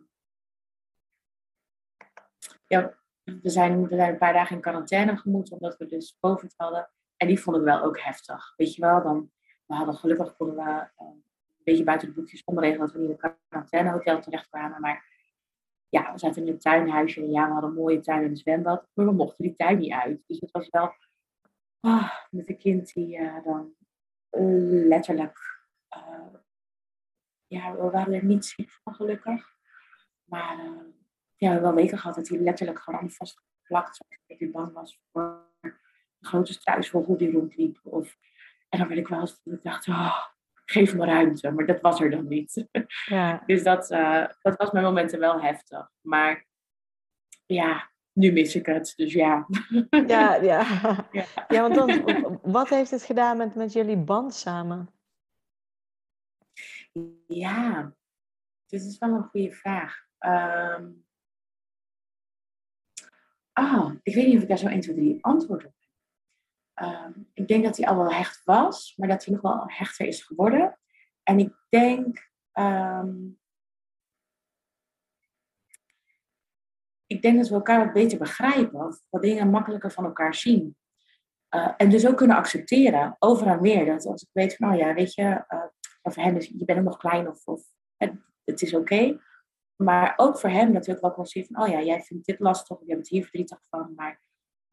[2.66, 6.54] ja, we zijn, we zijn een paar dagen in quarantaine gemoet, omdat we dus COVID
[6.56, 6.90] hadden.
[7.16, 8.52] En die vond ik wel ook heftig.
[8.56, 9.30] Weet je wel, dan,
[9.66, 10.90] we hadden gelukkig konden we
[11.64, 14.80] beetje buiten de boekjes omregelen dat we in een quarantainehotel terecht kwamen.
[14.80, 15.10] Maar
[15.88, 18.36] ja, we zaten in een tuinhuisje en ja, we hadden een mooie tuin en een
[18.36, 18.88] zwembad.
[18.94, 20.22] Maar we mochten die tuin niet uit.
[20.26, 20.94] Dus het was wel
[21.80, 23.74] ah, met een kind die uh, dan
[24.88, 25.38] letterlijk...
[25.96, 26.34] Uh,
[27.46, 29.56] ja, we waren er niet ziek van gelukkig.
[30.24, 30.72] Maar uh, ja,
[31.36, 34.06] we hebben wel weken gehad dat hij letterlijk gewoon vastgeplakt zat.
[34.26, 35.74] Dat hij bang was voor een
[36.20, 37.80] grote struisvogel die rondliep.
[37.82, 38.16] Of,
[38.68, 40.26] en dan werd ik wel eens, ik dacht, oh,
[40.64, 41.50] geef me ruimte.
[41.50, 42.66] Maar dat was er dan niet.
[43.06, 43.42] Ja.
[43.46, 45.90] dus dat, uh, dat was mijn momenten wel heftig.
[46.00, 46.46] Maar
[47.46, 48.92] ja, nu mis ik het.
[48.96, 49.46] Dus ja.
[50.06, 50.62] Ja, ja.
[51.12, 51.24] ja.
[51.48, 54.88] ja want dan, wat heeft het gedaan met, met jullie band samen?
[57.26, 57.94] Ja,
[58.66, 60.06] dit is wel een goede vraag.
[60.18, 61.04] Um,
[63.52, 65.81] oh, ik weet niet of ik daar zo 1, 2, 3 antwoord op
[66.82, 70.06] Um, ik denk dat hij al wel hecht was, maar dat hij nog wel hechter
[70.06, 70.78] is geworden.
[71.22, 72.30] En ik denk.
[72.52, 73.40] Um,
[77.06, 80.76] ik denk dat we elkaar wat beter begrijpen, of wat dingen makkelijker van elkaar zien.
[81.54, 83.86] Uh, en dus ook kunnen accepteren, over en weer.
[83.86, 85.64] Dat als ik weet van, oh ja, weet je, uh,
[86.02, 87.62] voor hem is, je bent nog klein of, of
[87.96, 88.12] het,
[88.44, 89.20] het is oké.
[89.76, 92.94] Maar ook voor hem natuurlijk wel zien van, oh ja, jij vindt dit lastig, je
[92.94, 94.20] bent hier verdrietig van, maar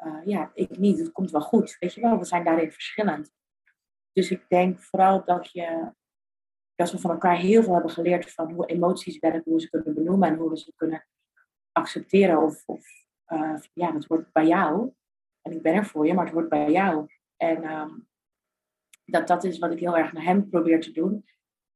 [0.06, 1.76] uh, ja, ik niet, het komt wel goed.
[1.80, 3.32] Weet je wel, we zijn daarin verschillend.
[4.12, 5.94] Dus ik denk vooral dat, je,
[6.76, 9.94] dat we van elkaar heel veel hebben geleerd van hoe emoties werken, hoe ze kunnen
[9.94, 11.08] benoemen en hoe we ze kunnen
[11.72, 12.42] accepteren.
[12.42, 12.86] Of, of
[13.28, 14.94] uh, ja, dat hoort bij jou.
[15.42, 17.08] En ik ben er voor je, maar het hoort bij jou.
[17.38, 18.08] En um,
[19.06, 21.26] dat, dat is wat ik heel erg naar hem probeer te doen.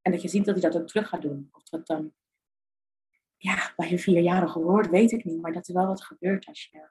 [0.02, 1.50] En dat je ziet dat hij dat ook terug gaat doen.
[1.52, 2.14] Of dat dan,
[3.38, 6.70] ja, bij je vierjarige woord weet ik niet, maar dat er wel wat gebeurt als
[6.72, 6.90] je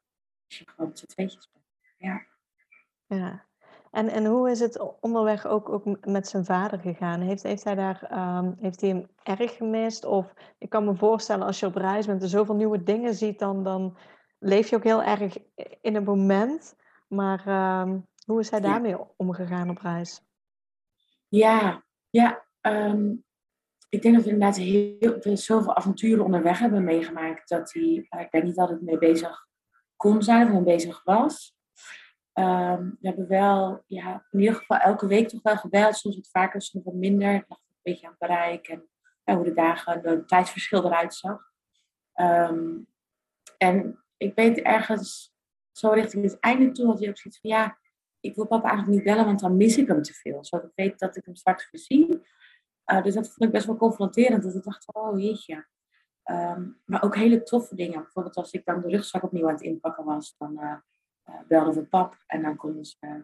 [0.52, 1.64] als je gewoon z'n tweetjes bent.
[1.96, 2.26] Ja.
[3.06, 3.44] Ja.
[3.90, 7.20] En, en hoe is het onderweg ook, ook met zijn vader gegaan?
[7.20, 10.04] Heeft, heeft hij daar um, heeft hij hem erg gemist?
[10.04, 13.38] Of ik kan me voorstellen als je op reis bent en zoveel nieuwe dingen ziet,
[13.38, 13.96] dan, dan
[14.38, 15.38] leef je ook heel erg
[15.80, 16.76] in het moment.
[17.08, 20.22] Maar um, hoe is hij daarmee omgegaan op reis?
[21.28, 23.24] Ja, ja um,
[23.88, 27.48] ik denk dat we inderdaad heel, zoveel avonturen onderweg hebben meegemaakt.
[27.48, 29.50] Dat hij, ik ben niet altijd mee bezig
[30.02, 31.56] kon zijn of mee bezig was.
[32.34, 35.96] Um, we hebben wel, ja, in ieder geval elke week toch wel gebeld.
[35.96, 37.34] Soms wat vaker, soms wat minder.
[37.34, 38.68] Ik dacht een beetje aan het bereik
[39.24, 41.52] en hoe de dagen, de tijdsverschil eruit zag.
[42.14, 42.86] Um,
[43.58, 45.34] en ik weet ergens,
[45.72, 47.78] zo richting het einde toe, had hij ook zoiets van, ja,
[48.20, 50.44] ik wil papa eigenlijk niet bellen, want dan mis ik hem te veel.
[50.44, 52.22] Zodat ik weet dat ik hem straks weer zie.
[52.86, 54.42] Uh, dus dat vond ik best wel confronterend.
[54.42, 55.66] Dat ik dacht, oh jeetje.
[56.32, 58.02] Um, maar ook hele toffe dingen.
[58.02, 60.76] Bijvoorbeeld als ik dan de rugzak opnieuw aan het inpakken was, dan uh,
[61.28, 63.14] uh, belden we pap en dan konden ze uh,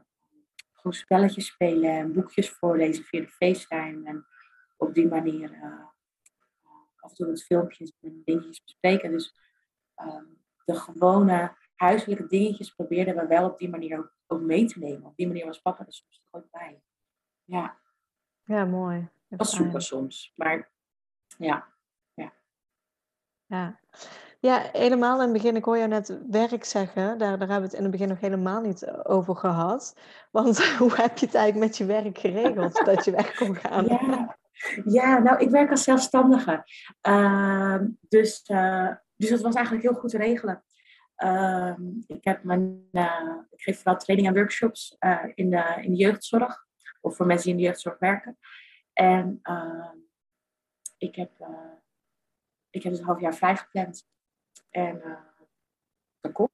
[0.72, 4.08] gewoon spelletjes spelen en boekjes voorlezen via de FaceTime.
[4.08, 4.26] En
[4.76, 5.50] op die manier
[6.96, 9.10] af en toe wat filmpjes en dingetjes bespreken.
[9.10, 9.34] Dus
[9.96, 14.78] um, de gewone huiselijke dingetjes probeerden we wel op die manier ook, ook mee te
[14.78, 15.06] nemen.
[15.06, 16.82] Op die manier was papa er soms ook bij.
[17.44, 17.78] Ja.
[18.44, 19.08] Ja, mooi.
[19.28, 20.32] Dat was super soms.
[20.36, 20.70] Maar
[21.38, 21.77] ja,
[23.48, 23.78] ja.
[24.40, 27.64] Ja, helemaal in het begin, ik hoor jou net werk zeggen, daar, daar hebben we
[27.64, 29.96] het in het begin nog helemaal niet over gehad.
[30.30, 33.84] Want hoe heb je het eigenlijk met je werk geregeld, dat je weg kon gaan?
[33.84, 34.36] Ja,
[34.84, 36.64] ja nou, ik werk als zelfstandige.
[37.08, 37.78] Uh,
[38.08, 40.62] dus, uh, dus dat was eigenlijk heel goed te regelen.
[41.24, 41.74] Uh,
[42.06, 45.96] ik, heb mijn, uh, ik geef vooral training en workshops eh, in, de, in de
[45.96, 46.66] jeugdzorg,
[47.00, 48.38] of voor mensen die in de jeugdzorg werken.
[48.92, 49.96] En ehm,
[50.98, 51.30] ik heb
[52.70, 54.06] ik heb een half jaar vrijgepland.
[54.70, 55.20] En uh,
[56.20, 56.50] dat.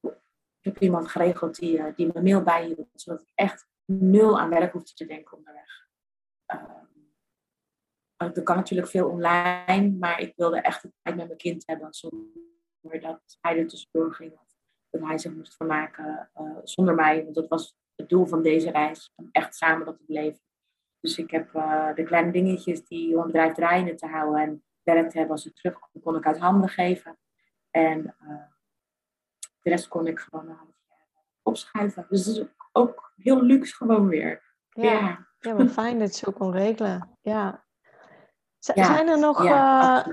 [0.61, 4.49] Ik heb iemand geregeld die, uh, die mijn mail bijhield, zodat ik echt nul aan
[4.49, 5.89] werk hoefde te denken onderweg.
[8.17, 11.95] Er kan natuurlijk veel online, maar ik wilde echt het tijd met mijn kind hebben
[11.95, 14.33] zonder dat hij er tussendoor ging.
[14.33, 14.57] Of
[14.91, 17.23] dat hij zich moest vermaken uh, zonder mij.
[17.23, 20.41] Want dat was het doel van deze reis, om echt samen dat te beleven.
[21.01, 21.53] Dus ik heb
[21.95, 25.37] de kleine dingetjes die om het bedrijf draaiende te houden en werk te hebben.
[25.37, 27.19] Als ik terugkom, kon ik uit handen geven.
[27.71, 28.43] En uh,
[29.63, 31.07] de rest kon ik gewoon een half jaar
[31.43, 32.07] opschuiven.
[32.09, 34.53] Dus dat is ook, heel luxe gewoon weer.
[34.69, 35.55] Ja, ja.
[35.55, 37.19] maar fijn dat je zo kon regelen.
[37.21, 37.65] Ja.
[38.59, 40.07] Zijn er nog uh,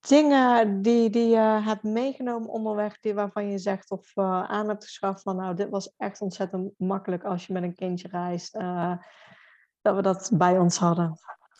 [0.00, 4.84] dingen die, die je hebt meegenomen onderweg, die, waarvan je zegt of uh, aan hebt
[4.84, 8.52] geschaft van nou, dit was echt ontzettend makkelijk als je met een kindje reist,
[9.80, 11.18] dat we dat bij ons hadden?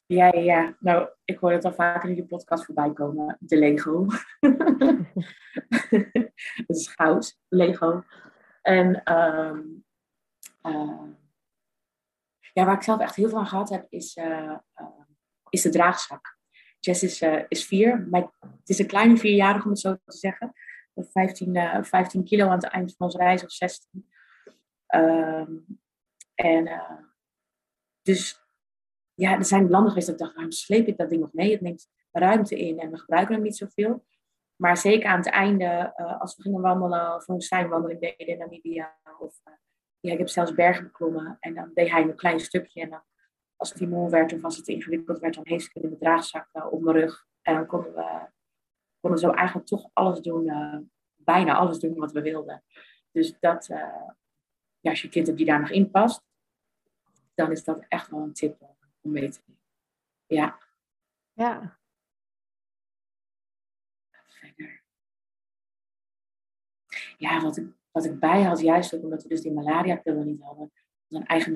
[0.09, 3.36] Ja, ja, nou, ik hoor het al vaker in je podcast voorbij komen.
[3.40, 4.06] De Lego.
[6.66, 8.02] Het is goud, Lego.
[8.62, 9.84] En um,
[10.62, 11.02] uh,
[12.52, 14.86] ja, waar ik zelf echt heel veel aan gehad heb, is uh, uh,
[15.48, 16.38] is de draagzak.
[16.78, 20.52] Jess is, is vier, maar het is een kleine vierjarig om het zo te zeggen.
[20.94, 24.09] 15, uh, 15 kilo aan het eind van onze reis, of 16.
[24.94, 25.66] Um,
[26.34, 26.82] en
[28.02, 28.47] dus
[29.19, 31.53] ja, er zijn landen geweest dat ik dacht, waarom sleep ik dat ding nog mee?
[31.53, 34.05] Het neemt ruimte in en we gebruiken hem niet zoveel.
[34.57, 38.39] Maar zeker aan het einde, uh, als we gingen wandelen of een woestijnwandeling deden in
[38.39, 38.97] Namibia.
[39.19, 39.55] Of uh,
[40.01, 41.37] ja, ik heb zelfs bergen beklommen.
[41.41, 42.81] En dan deed hij een klein stukje.
[42.81, 43.03] En dan,
[43.57, 46.49] als het moe werd of als het ingewikkeld werd, dan heeft ik in de draagzak
[46.53, 47.27] uh, op mijn rug.
[47.43, 48.31] En dan konden we,
[49.01, 50.53] konden zo eigenlijk toch alles doen,
[51.16, 52.64] bijna alles doen wat we wilden.
[53.12, 53.66] Dus dat,
[54.81, 56.23] ja, als je kind hebt die daar nog in past,
[57.35, 58.77] dan is dat echt wel een tip
[59.09, 59.62] om mee te nemen.
[60.26, 60.59] Ja.
[61.32, 61.78] Ja.
[64.11, 64.82] Verder.
[67.16, 70.42] Ja, wat ik, wat ik bij had, juist ook omdat we dus die malaria-pillen niet
[70.42, 70.72] hadden,
[71.06, 71.52] was een eigen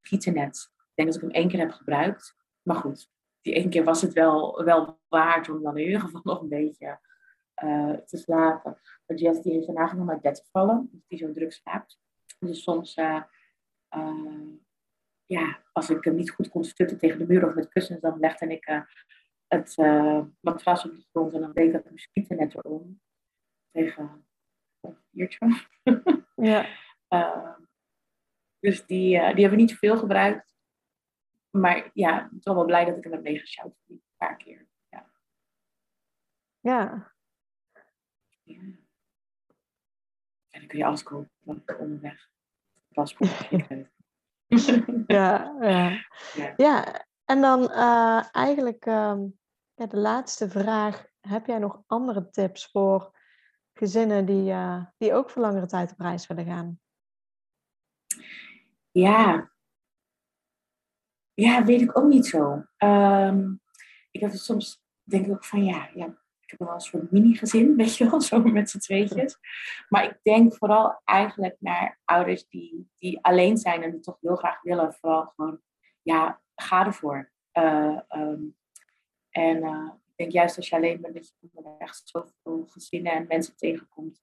[0.00, 0.70] muggennet.
[0.76, 2.36] Ik denk dat ik hem één keer heb gebruikt.
[2.62, 6.20] Maar goed, die één keer was het wel, wel waard om dan in ieder geval
[6.32, 7.00] nog een beetje
[7.64, 8.78] uh, te slapen.
[9.06, 12.00] Maar Jess die heeft daarna nog naar bed te vallen, dus die zo druk slaapt.
[12.38, 13.22] Dus soms, uh,
[13.96, 14.52] uh,
[15.30, 18.18] ja, als ik hem niet goed kon stutten tegen de muur of met kussens, dan
[18.18, 18.82] legde ik uh,
[19.46, 19.76] het
[20.40, 23.00] matras op de grond en dan deed ik het muskieten net erom.
[23.70, 24.26] Tegen
[24.80, 25.66] een biertje.
[26.34, 26.66] ja.
[28.64, 30.54] dus die, die hebben we niet veel gebruikt.
[31.50, 34.66] Maar ja, ik ben wel blij dat ik hem heb meegesjouwd een paar keer.
[34.88, 35.10] Ja.
[36.60, 37.12] ja.
[38.42, 38.60] ja.
[40.50, 42.30] En dan kun je alles kopen onderweg.
[42.88, 43.48] Paspoort.
[45.06, 46.04] ja, ja.
[46.56, 47.06] ja.
[47.24, 49.18] en dan uh, eigenlijk uh,
[49.74, 51.08] ja, de laatste vraag.
[51.20, 53.18] Heb jij nog andere tips voor
[53.72, 56.80] gezinnen die, uh, die ook voor langere tijd op reis willen gaan?
[58.90, 59.50] Ja,
[61.34, 62.64] ja weet ik ook niet zo.
[62.78, 63.60] Um,
[64.10, 66.19] ik heb het soms denk ik ook van ja, ja
[66.58, 69.38] wel een soort mini-gezin, weet je wel, zo met z'n tweetjes.
[69.88, 74.36] Maar ik denk vooral eigenlijk naar ouders die, die alleen zijn en die toch heel
[74.36, 74.94] graag willen.
[74.94, 75.60] Vooral gewoon,
[76.02, 77.32] ja, ga ervoor.
[77.52, 78.56] Uh, um,
[79.30, 83.26] en uh, ik denk juist als je alleen bent, dat je echt zoveel gezinnen en
[83.28, 84.22] mensen tegenkomt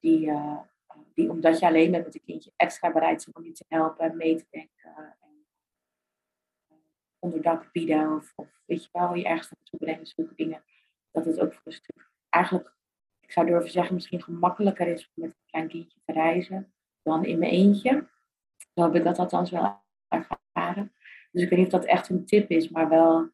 [0.00, 0.60] die, uh,
[1.14, 4.10] die omdat je alleen bent met een kindje, extra bereid zijn om je te helpen
[4.10, 4.94] en mee te denken.
[5.20, 5.46] En
[7.18, 10.64] onderdak bieden of, of weet je wel, je ergens naartoe brengen, zulke dingen
[11.10, 12.74] dat het ook een stuk eigenlijk,
[13.20, 17.24] ik zou durven zeggen, misschien gemakkelijker is om met een klein kindje te reizen dan
[17.24, 18.08] in mijn eentje.
[18.74, 20.92] Zo heb ik dat althans wel ervaren.
[21.30, 23.30] Dus ik weet niet of dat echt een tip is, maar wel,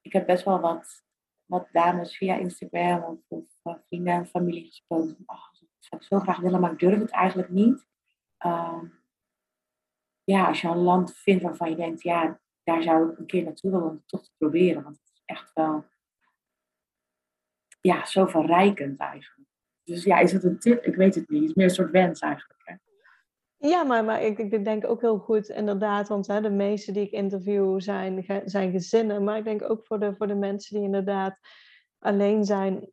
[0.00, 1.04] ik heb best wel wat,
[1.44, 5.22] wat dames via Instagram of, of vrienden en familie gesproken.
[5.26, 7.86] Oh, dat zou ik zo graag willen, maar ik durf het eigenlijk niet.
[8.46, 8.82] Uh,
[10.24, 13.44] ja, als je een land vindt waarvan je denkt, ja, daar zou ik een keer
[13.44, 14.82] naartoe willen om het toch te proberen.
[14.82, 15.84] Want het is echt wel
[17.80, 19.48] ja, zo verrijkend eigenlijk.
[19.84, 20.84] Dus ja, is het een tip?
[20.84, 21.40] Ik weet het niet.
[21.40, 22.60] Het is meer een soort wens eigenlijk.
[22.64, 22.74] Hè?
[23.68, 27.02] Ja, maar, maar ik, ik denk ook heel goed, inderdaad, want hè, de meeste die
[27.02, 29.24] ik interview zijn, zijn gezinnen.
[29.24, 31.38] Maar ik denk ook voor de, voor de mensen die inderdaad
[31.98, 32.90] alleen zijn,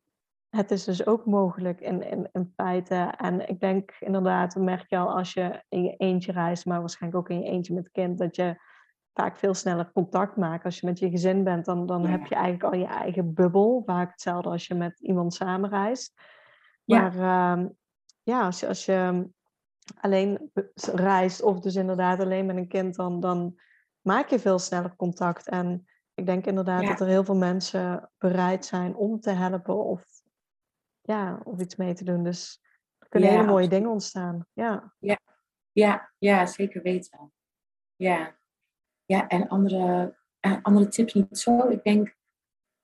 [0.50, 3.14] het is dus ook mogelijk in, in, in feite.
[3.18, 7.22] En ik denk inderdaad, merk je al als je in je eentje reist, maar waarschijnlijk
[7.22, 8.56] ook in je eentje met kind, dat je
[9.16, 10.64] vaak veel sneller contact maken.
[10.64, 13.84] Als je met je gezin bent, dan, dan heb je eigenlijk al je eigen bubbel.
[13.86, 16.14] Vaak hetzelfde als je met iemand samenreist.
[16.86, 17.66] Maar ja, uh,
[18.24, 19.30] ja als, je, als je
[20.00, 20.52] alleen
[20.94, 23.60] reist of dus inderdaad alleen met een kind, dan, dan
[24.02, 25.50] maak je veel sneller contact.
[25.50, 30.04] En ik denk inderdaad dat er heel veel mensen bereid zijn om te helpen of,
[31.02, 32.24] ja, of iets mee te doen.
[32.24, 32.62] Dus
[33.00, 34.48] er kunnen hele mooie dingen ontstaan.
[34.54, 34.94] Ja.
[35.00, 35.20] Ja.
[35.72, 37.34] Ja, ja, zeker weten.
[37.96, 38.36] Ja,
[39.06, 41.68] ja, en andere, uh, andere tips niet zo.
[41.68, 42.16] Ik denk,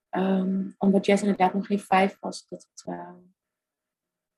[0.10, 3.14] um, omdat Jess inderdaad nog geen vijf was, dat het uh,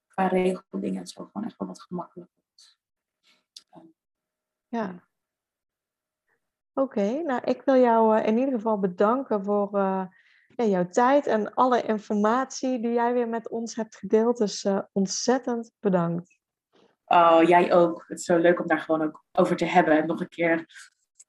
[0.07, 2.43] qua regeldingen en zo gewoon echt wel wat gemakkelijker.
[3.75, 3.93] Um,
[4.67, 5.07] ja.
[6.73, 9.69] Oké, nou ik wil jou uh, in ieder geval bedanken voor
[10.55, 14.38] ja, jouw tijd en alle informatie die jij weer met ons hebt gedeeld.
[14.38, 16.41] Dus ontzettend bedankt.
[17.05, 18.05] Oh, jij ook.
[18.07, 19.97] Het is zo leuk om daar gewoon ook over te hebben.
[19.97, 20.65] En nog een keer